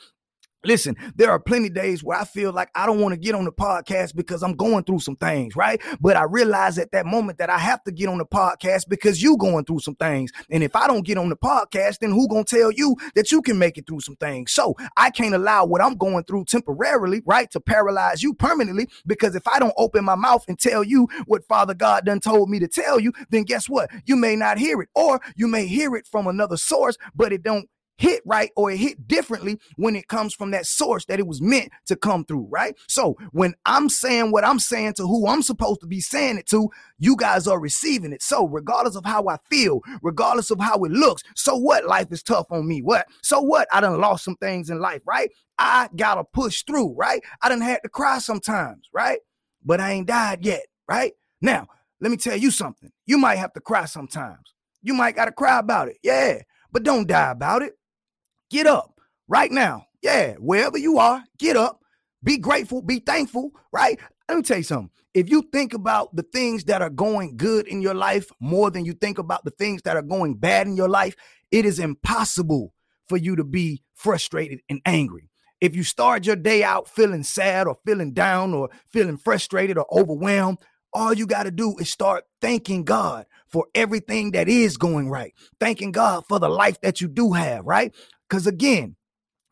Listen, 0.66 0.96
there 1.16 1.30
are 1.30 1.40
plenty 1.40 1.70
days 1.70 2.04
where 2.04 2.18
I 2.18 2.26
feel 2.26 2.52
like 2.52 2.70
I 2.74 2.88
don't 2.88 3.00
want 3.00 3.14
to 3.14 3.20
get 3.20 3.36
on 3.36 3.46
the 3.46 3.52
podcast 3.52 4.16
because 4.16 4.42
I'm 4.42 4.56
going 4.56 4.84
through 4.84 5.00
some 5.00 5.16
things, 5.16 5.56
right? 5.56 5.80
But 6.02 6.18
I 6.18 6.24
realize 6.24 6.80
at 6.80 6.92
that 6.92 7.06
moment 7.06 7.38
that 7.38 7.52
I 7.52 7.60
have 7.60 7.84
to 7.84 7.92
get 7.92 8.10
on 8.10 8.18
the 8.18 8.26
podcast 8.26 8.90
because 8.90 9.22
you 9.22 9.38
going 9.38 9.66
through 9.66 9.80
some 9.80 9.96
things. 9.96 10.32
And 10.50 10.64
if 10.64 10.76
I 10.76 10.88
don't 10.88 11.06
get 11.06 11.20
on 11.20 11.30
the 11.30 11.36
podcast, 11.36 12.00
then 12.00 12.10
who 12.10 12.28
gonna 12.28 12.44
tell 12.44 12.72
you 12.72 12.96
that 13.14 13.32
you 13.32 13.44
can 13.44 13.60
make 13.60 13.78
it 13.78 13.86
through 13.86 14.00
some 14.00 14.16
things? 14.16 14.54
So 14.54 14.76
I 14.98 15.12
can't 15.12 15.36
allow 15.36 15.66
what 15.66 15.82
I'm 15.82 15.98
going 15.98 16.24
through 16.24 16.46
temporarily, 16.46 17.22
right, 17.26 17.50
to 17.52 17.60
paralyze 17.60 18.24
you 18.24 18.34
permanently. 18.34 18.90
Because 19.06 19.36
if 19.36 19.48
I 19.48 19.60
don't 19.60 19.74
open 19.78 20.04
my 20.04 20.16
mouth 20.16 20.46
and 20.48 20.58
tell 20.58 20.84
you 20.84 21.08
what 21.28 21.46
Father 21.48 21.76
God 21.76 22.06
done 22.06 22.20
told 22.20 22.50
me 22.50 22.60
to 22.60 22.68
tell 22.68 23.00
you, 23.00 23.14
then 23.30 23.44
guess 23.44 23.70
what? 23.70 23.92
You 24.06 24.16
may 24.16 24.36
not 24.36 24.58
hear 24.58 24.82
it, 24.82 24.90
or 24.96 25.22
you 25.36 25.48
may 25.48 25.68
hear 25.68 25.96
it 25.96 26.08
from 26.08 26.26
another 26.26 26.58
source, 26.58 26.98
but 27.14 27.32
it 27.32 27.44
don't 27.44 27.70
hit 27.98 28.22
right 28.26 28.52
or 28.56 28.72
it 28.72 28.78
hit 28.78 29.08
differently 29.08 29.60
when 29.78 29.96
it 29.96 30.08
comes 30.08 30.34
from 30.34 30.52
that 30.52 30.66
source 30.66 31.06
that 31.06 31.20
it 31.20 31.28
was 31.28 31.42
meant 31.42 31.72
to 31.88 31.96
come 31.96 32.26
through, 32.26 32.48
right? 32.52 32.76
So 32.88 33.18
when 33.32 33.56
I'm 33.66 33.90
saying 33.90 34.32
what 34.32 34.46
I'm 34.46 34.60
saying 34.60 34.94
to 34.96 35.04
who 35.04 35.28
I'm 35.28 35.42
supposed 35.42 35.82
to 35.82 35.88
be 35.88 36.02
saying 36.02 36.38
it 36.38 36.48
to, 36.50 36.70
you 37.00 37.16
guys 37.16 37.48
are 37.48 37.60
receiving 37.60 38.14
it. 38.14 38.22
So 38.24 38.48
regardless 38.48 38.96
of 38.96 39.06
how 39.06 39.28
I 39.28 39.38
feel, 39.50 39.82
regardless 40.02 40.52
of 40.52 40.60
how 40.60 40.84
it 40.84 40.92
looks, 40.92 41.24
so 41.36 41.56
what? 41.58 41.86
Life 41.86 42.12
is 42.12 42.24
tough 42.24 42.48
on 42.52 42.68
me. 42.68 42.82
What? 42.82 43.08
So 43.24 43.42
what? 43.42 43.68
I 43.74 43.82
done 43.82 44.00
lost 44.00 44.26
some 44.26 44.36
things 44.38 44.70
in 44.70 44.80
life, 44.80 45.02
right? 45.06 45.32
I 45.60 45.90
gotta 45.96 46.24
push 46.24 46.64
through, 46.64 46.96
right? 46.96 47.22
I 47.42 47.50
done 47.50 47.62
had 47.62 47.82
to 47.84 47.90
cry 47.90 48.20
sometimes, 48.20 48.90
right? 48.94 49.20
But 49.64 49.82
I 49.82 49.92
ain't 49.94 50.08
died 50.08 50.46
yet. 50.46 50.66
right? 50.88 51.14
Now, 51.42 51.68
let 52.02 52.12
me 52.12 52.18
tell 52.18 52.38
you 52.38 52.52
something. 52.52 52.92
You 53.06 53.18
might 53.18 53.38
have 53.38 53.54
to 53.54 53.62
cry 53.62 53.86
sometimes. 53.86 54.54
You 54.84 54.94
might 54.94 55.16
got 55.16 55.26
to 55.26 55.32
cry 55.32 55.60
about 55.60 55.88
it. 55.90 55.98
Yeah, 56.04 56.42
but 56.72 56.84
don't 56.84 57.08
die 57.08 57.32
about 57.32 57.62
it. 57.64 57.74
Get 58.56 58.68
up 58.68 59.02
right 59.28 59.52
now. 59.52 59.88
Yeah, 60.02 60.36
wherever 60.36 60.78
you 60.78 60.98
are, 60.98 61.26
get 61.38 61.58
up. 61.58 61.82
Be 62.24 62.38
grateful, 62.38 62.82
be 62.82 63.00
thankful, 63.00 63.52
right? 63.74 64.00
Let 64.30 64.38
me 64.38 64.44
tell 64.44 64.60
you 64.60 64.64
something. 64.64 64.92
If 65.14 65.30
you 65.30 65.42
think 65.52 65.74
about 65.74 66.16
the 66.16 66.24
things 66.24 66.64
that 66.64 66.82
are 66.82 66.90
going 66.90 67.36
good 67.36 67.68
in 67.68 67.82
your 67.82 67.94
life 67.94 68.32
more 68.40 68.72
than 68.72 68.86
you 68.86 68.94
think 68.94 69.18
about 69.18 69.44
the 69.44 69.52
things 69.52 69.82
that 69.82 69.98
are 69.98 70.02
going 70.02 70.36
bad 70.36 70.68
in 70.68 70.78
your 70.78 70.88
life, 70.88 71.18
it 71.52 71.66
is 71.66 71.80
impossible 71.80 72.74
for 73.10 73.18
you 73.18 73.36
to 73.36 73.44
be 73.44 73.84
frustrated 73.94 74.62
and 74.70 74.80
angry. 74.86 75.30
If 75.60 75.76
you 75.76 75.84
start 75.84 76.26
your 76.26 76.38
day 76.38 76.64
out 76.64 76.88
feeling 76.88 77.24
sad 77.24 77.68
or 77.68 77.76
feeling 77.86 78.14
down 78.14 78.54
or 78.54 78.70
feeling 78.88 79.18
frustrated 79.18 79.78
or 79.78 79.86
overwhelmed, 79.92 80.60
all 80.94 81.14
you 81.14 81.28
got 81.28 81.44
to 81.44 81.52
do 81.52 81.76
is 81.78 81.90
start 81.90 82.24
thanking 82.40 82.86
God 82.86 83.26
for 83.56 83.68
everything 83.74 84.32
that 84.32 84.50
is 84.50 84.76
going 84.76 85.10
right. 85.10 85.34
Thanking 85.62 85.94
God 85.94 86.26
for 86.28 86.40
the 86.40 86.50
life 86.50 86.82
that 86.82 87.00
you 87.00 87.08
do 87.08 87.32
have, 87.32 87.66
right? 87.66 87.96
Because 88.28 88.48
again, 88.48 88.98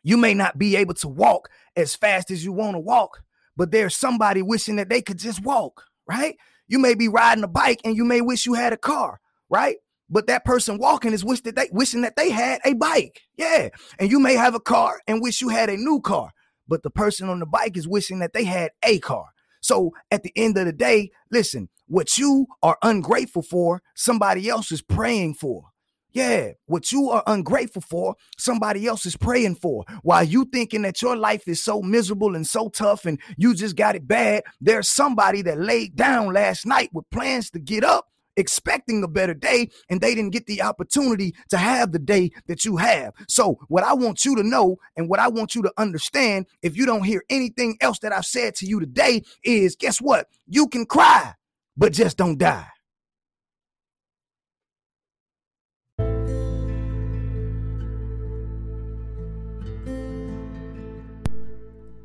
you 0.04 0.18
may 0.18 0.34
not 0.34 0.58
be 0.58 0.76
able 0.76 0.96
to 0.96 1.08
walk 1.08 1.48
as 1.78 1.96
fast 1.96 2.30
as 2.30 2.44
you 2.44 2.52
want 2.52 2.76
to 2.76 2.82
walk, 2.82 3.24
but 3.56 3.72
there's 3.72 3.96
somebody 3.96 4.42
wishing 4.42 4.76
that 4.76 4.90
they 4.90 5.02
could 5.02 5.20
just 5.20 5.42
walk, 5.42 5.86
right? 6.06 6.36
You 6.68 6.80
may 6.80 6.96
be 6.96 7.08
riding 7.08 7.46
a 7.46 7.48
bike 7.48 7.80
and 7.86 7.96
you 7.96 8.04
may 8.04 8.20
wish 8.20 8.46
you 8.46 8.56
had 8.56 8.74
a 8.74 8.78
car, 8.78 9.22
right? 9.50 9.78
But 10.10 10.28
that 10.28 10.44
person 10.44 10.80
walking 10.80 11.14
is 11.14 11.24
wish 11.24 11.40
that 11.44 11.56
they 11.56 11.70
wishing 11.72 12.02
that 12.02 12.18
they 12.18 12.30
had 12.30 12.60
a 12.66 12.74
bike. 12.74 13.22
Yeah. 13.38 13.70
And 14.00 14.12
you 14.12 14.20
may 14.20 14.34
have 14.34 14.54
a 14.54 14.60
car 14.60 15.00
and 15.08 15.22
wish 15.22 15.40
you 15.40 15.48
had 15.48 15.70
a 15.70 15.78
new 15.78 16.02
car. 16.02 16.32
But 16.68 16.84
the 16.84 16.90
person 16.90 17.30
on 17.30 17.40
the 17.40 17.46
bike 17.46 17.78
is 17.78 17.88
wishing 17.88 18.20
that 18.20 18.34
they 18.34 18.44
had 18.44 18.72
a 18.84 19.00
car. 19.00 19.28
So 19.62 19.94
at 20.12 20.24
the 20.24 20.34
end 20.36 20.58
of 20.58 20.66
the 20.66 20.74
day, 20.74 21.12
listen, 21.32 21.70
what 21.94 22.18
you 22.18 22.48
are 22.64 22.76
ungrateful 22.82 23.44
for, 23.44 23.80
somebody 23.94 24.50
else 24.50 24.72
is 24.72 24.82
praying 24.82 25.36
for. 25.36 25.66
Yeah, 26.12 26.54
what 26.66 26.92
you 26.92 27.12
are 27.12 27.22
ungrateful 27.28 27.84
for, 27.84 28.16
somebody 28.36 28.88
else 28.88 29.06
is 29.06 29.16
praying 29.16 29.56
for. 29.56 29.84
While 30.02 30.24
you 30.24 30.46
thinking 30.46 30.82
that 30.84 31.04
your 31.04 31.16
life 31.16 31.48
is 31.48 31.64
so 31.64 31.84
miserable 31.84 32.36
and 32.36 32.48
so 32.48 32.70
tough 32.70 33.06
and 33.06 33.20
you 33.38 33.54
just 33.54 33.76
got 33.76 33.96
it 33.96 34.08
bad, 34.08 34.42
there's 34.60 34.90
somebody 34.90 35.44
that 35.44 35.60
laid 35.60 35.96
down 35.96 36.34
last 36.34 36.66
night 36.66 36.90
with 36.94 37.08
plans 37.12 37.52
to 37.52 37.60
get 37.60 37.84
up 37.84 38.08
expecting 38.36 39.04
a 39.04 39.08
better 39.08 39.36
day 39.36 39.70
and 39.88 40.02
they 40.02 40.16
didn't 40.16 40.34
get 40.34 40.48
the 40.48 40.64
opportunity 40.64 41.36
to 41.50 41.58
have 41.58 41.92
the 41.92 42.00
day 42.00 42.32
that 42.48 42.66
you 42.66 42.78
have. 42.78 43.14
So, 43.28 43.60
what 43.68 43.84
I 43.84 43.94
want 43.94 44.26
you 44.26 44.36
to 44.36 44.44
know 44.44 44.78
and 44.98 45.08
what 45.08 45.20
I 45.20 45.28
want 45.28 45.54
you 45.54 45.62
to 45.62 45.74
understand, 45.78 46.48
if 46.64 46.76
you 46.76 46.88
don't 46.88 47.04
hear 47.04 47.24
anything 47.30 47.78
else 47.82 48.00
that 48.00 48.12
I've 48.12 48.26
said 48.26 48.56
to 48.56 48.66
you 48.66 48.80
today, 48.80 49.22
is 49.44 49.76
guess 49.76 50.00
what? 50.00 50.28
You 50.48 50.68
can 50.68 50.88
cry, 50.88 51.36
but 51.76 51.94
just 51.94 52.18
don't 52.18 52.38
die. 52.38 52.68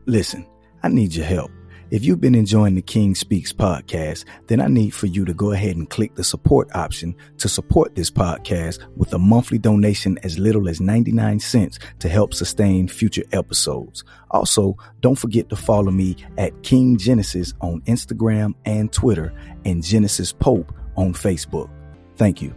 Listen, 0.06 0.46
I 0.82 0.88
need 0.88 1.14
your 1.14 1.26
help. 1.26 1.50
If 1.90 2.04
you've 2.04 2.20
been 2.20 2.34
enjoying 2.34 2.74
the 2.74 2.82
King 2.82 3.14
Speaks 3.14 3.50
podcast, 3.50 4.26
then 4.46 4.60
I 4.60 4.66
need 4.66 4.90
for 4.90 5.06
you 5.06 5.24
to 5.24 5.32
go 5.32 5.52
ahead 5.52 5.76
and 5.76 5.88
click 5.88 6.14
the 6.14 6.24
support 6.24 6.68
option 6.74 7.16
to 7.38 7.48
support 7.48 7.94
this 7.94 8.10
podcast 8.10 8.86
with 8.94 9.14
a 9.14 9.18
monthly 9.18 9.56
donation 9.56 10.18
as 10.22 10.38
little 10.38 10.68
as 10.68 10.82
99 10.82 11.40
cents 11.40 11.78
to 12.00 12.08
help 12.10 12.34
sustain 12.34 12.88
future 12.88 13.24
episodes. 13.32 14.04
Also, 14.30 14.76
don't 15.00 15.18
forget 15.18 15.48
to 15.48 15.56
follow 15.56 15.90
me 15.90 16.14
at 16.36 16.62
King 16.62 16.98
Genesis 16.98 17.54
on 17.62 17.80
Instagram 17.82 18.54
and 18.66 18.92
Twitter 18.92 19.32
and 19.64 19.82
Genesis 19.82 20.30
Pope 20.30 20.70
on 20.96 21.14
Facebook. 21.14 21.70
Thank 22.16 22.42
you. 22.42 22.54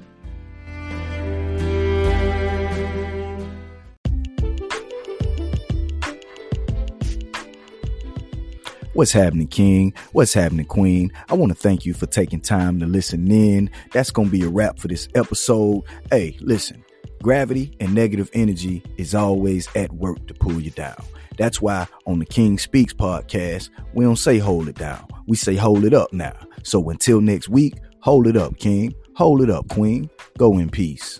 What's 9.01 9.13
happening, 9.13 9.47
King? 9.47 9.95
What's 10.11 10.35
happening, 10.35 10.67
Queen? 10.67 11.11
I 11.27 11.33
want 11.33 11.51
to 11.51 11.57
thank 11.57 11.87
you 11.87 11.93
for 11.95 12.05
taking 12.05 12.39
time 12.39 12.79
to 12.81 12.85
listen 12.85 13.31
in. 13.31 13.71
That's 13.93 14.11
going 14.11 14.27
to 14.27 14.31
be 14.31 14.43
a 14.43 14.47
wrap 14.47 14.77
for 14.77 14.89
this 14.89 15.07
episode. 15.15 15.85
Hey, 16.11 16.37
listen, 16.39 16.85
gravity 17.23 17.75
and 17.79 17.95
negative 17.95 18.29
energy 18.33 18.83
is 18.97 19.15
always 19.15 19.67
at 19.75 19.91
work 19.93 20.27
to 20.27 20.35
pull 20.35 20.61
you 20.61 20.69
down. 20.69 21.03
That's 21.35 21.59
why 21.59 21.87
on 22.05 22.19
the 22.19 22.27
King 22.27 22.59
Speaks 22.59 22.93
podcast, 22.93 23.71
we 23.95 24.05
don't 24.05 24.17
say 24.17 24.37
hold 24.37 24.67
it 24.67 24.75
down. 24.75 25.03
We 25.25 25.35
say 25.35 25.55
hold 25.55 25.83
it 25.83 25.95
up 25.95 26.13
now. 26.13 26.35
So 26.61 26.87
until 26.91 27.21
next 27.21 27.49
week, 27.49 27.77
hold 28.01 28.27
it 28.27 28.37
up, 28.37 28.59
King. 28.59 28.93
Hold 29.15 29.41
it 29.41 29.49
up, 29.49 29.67
Queen. 29.69 30.11
Go 30.37 30.59
in 30.59 30.69
peace. 30.69 31.19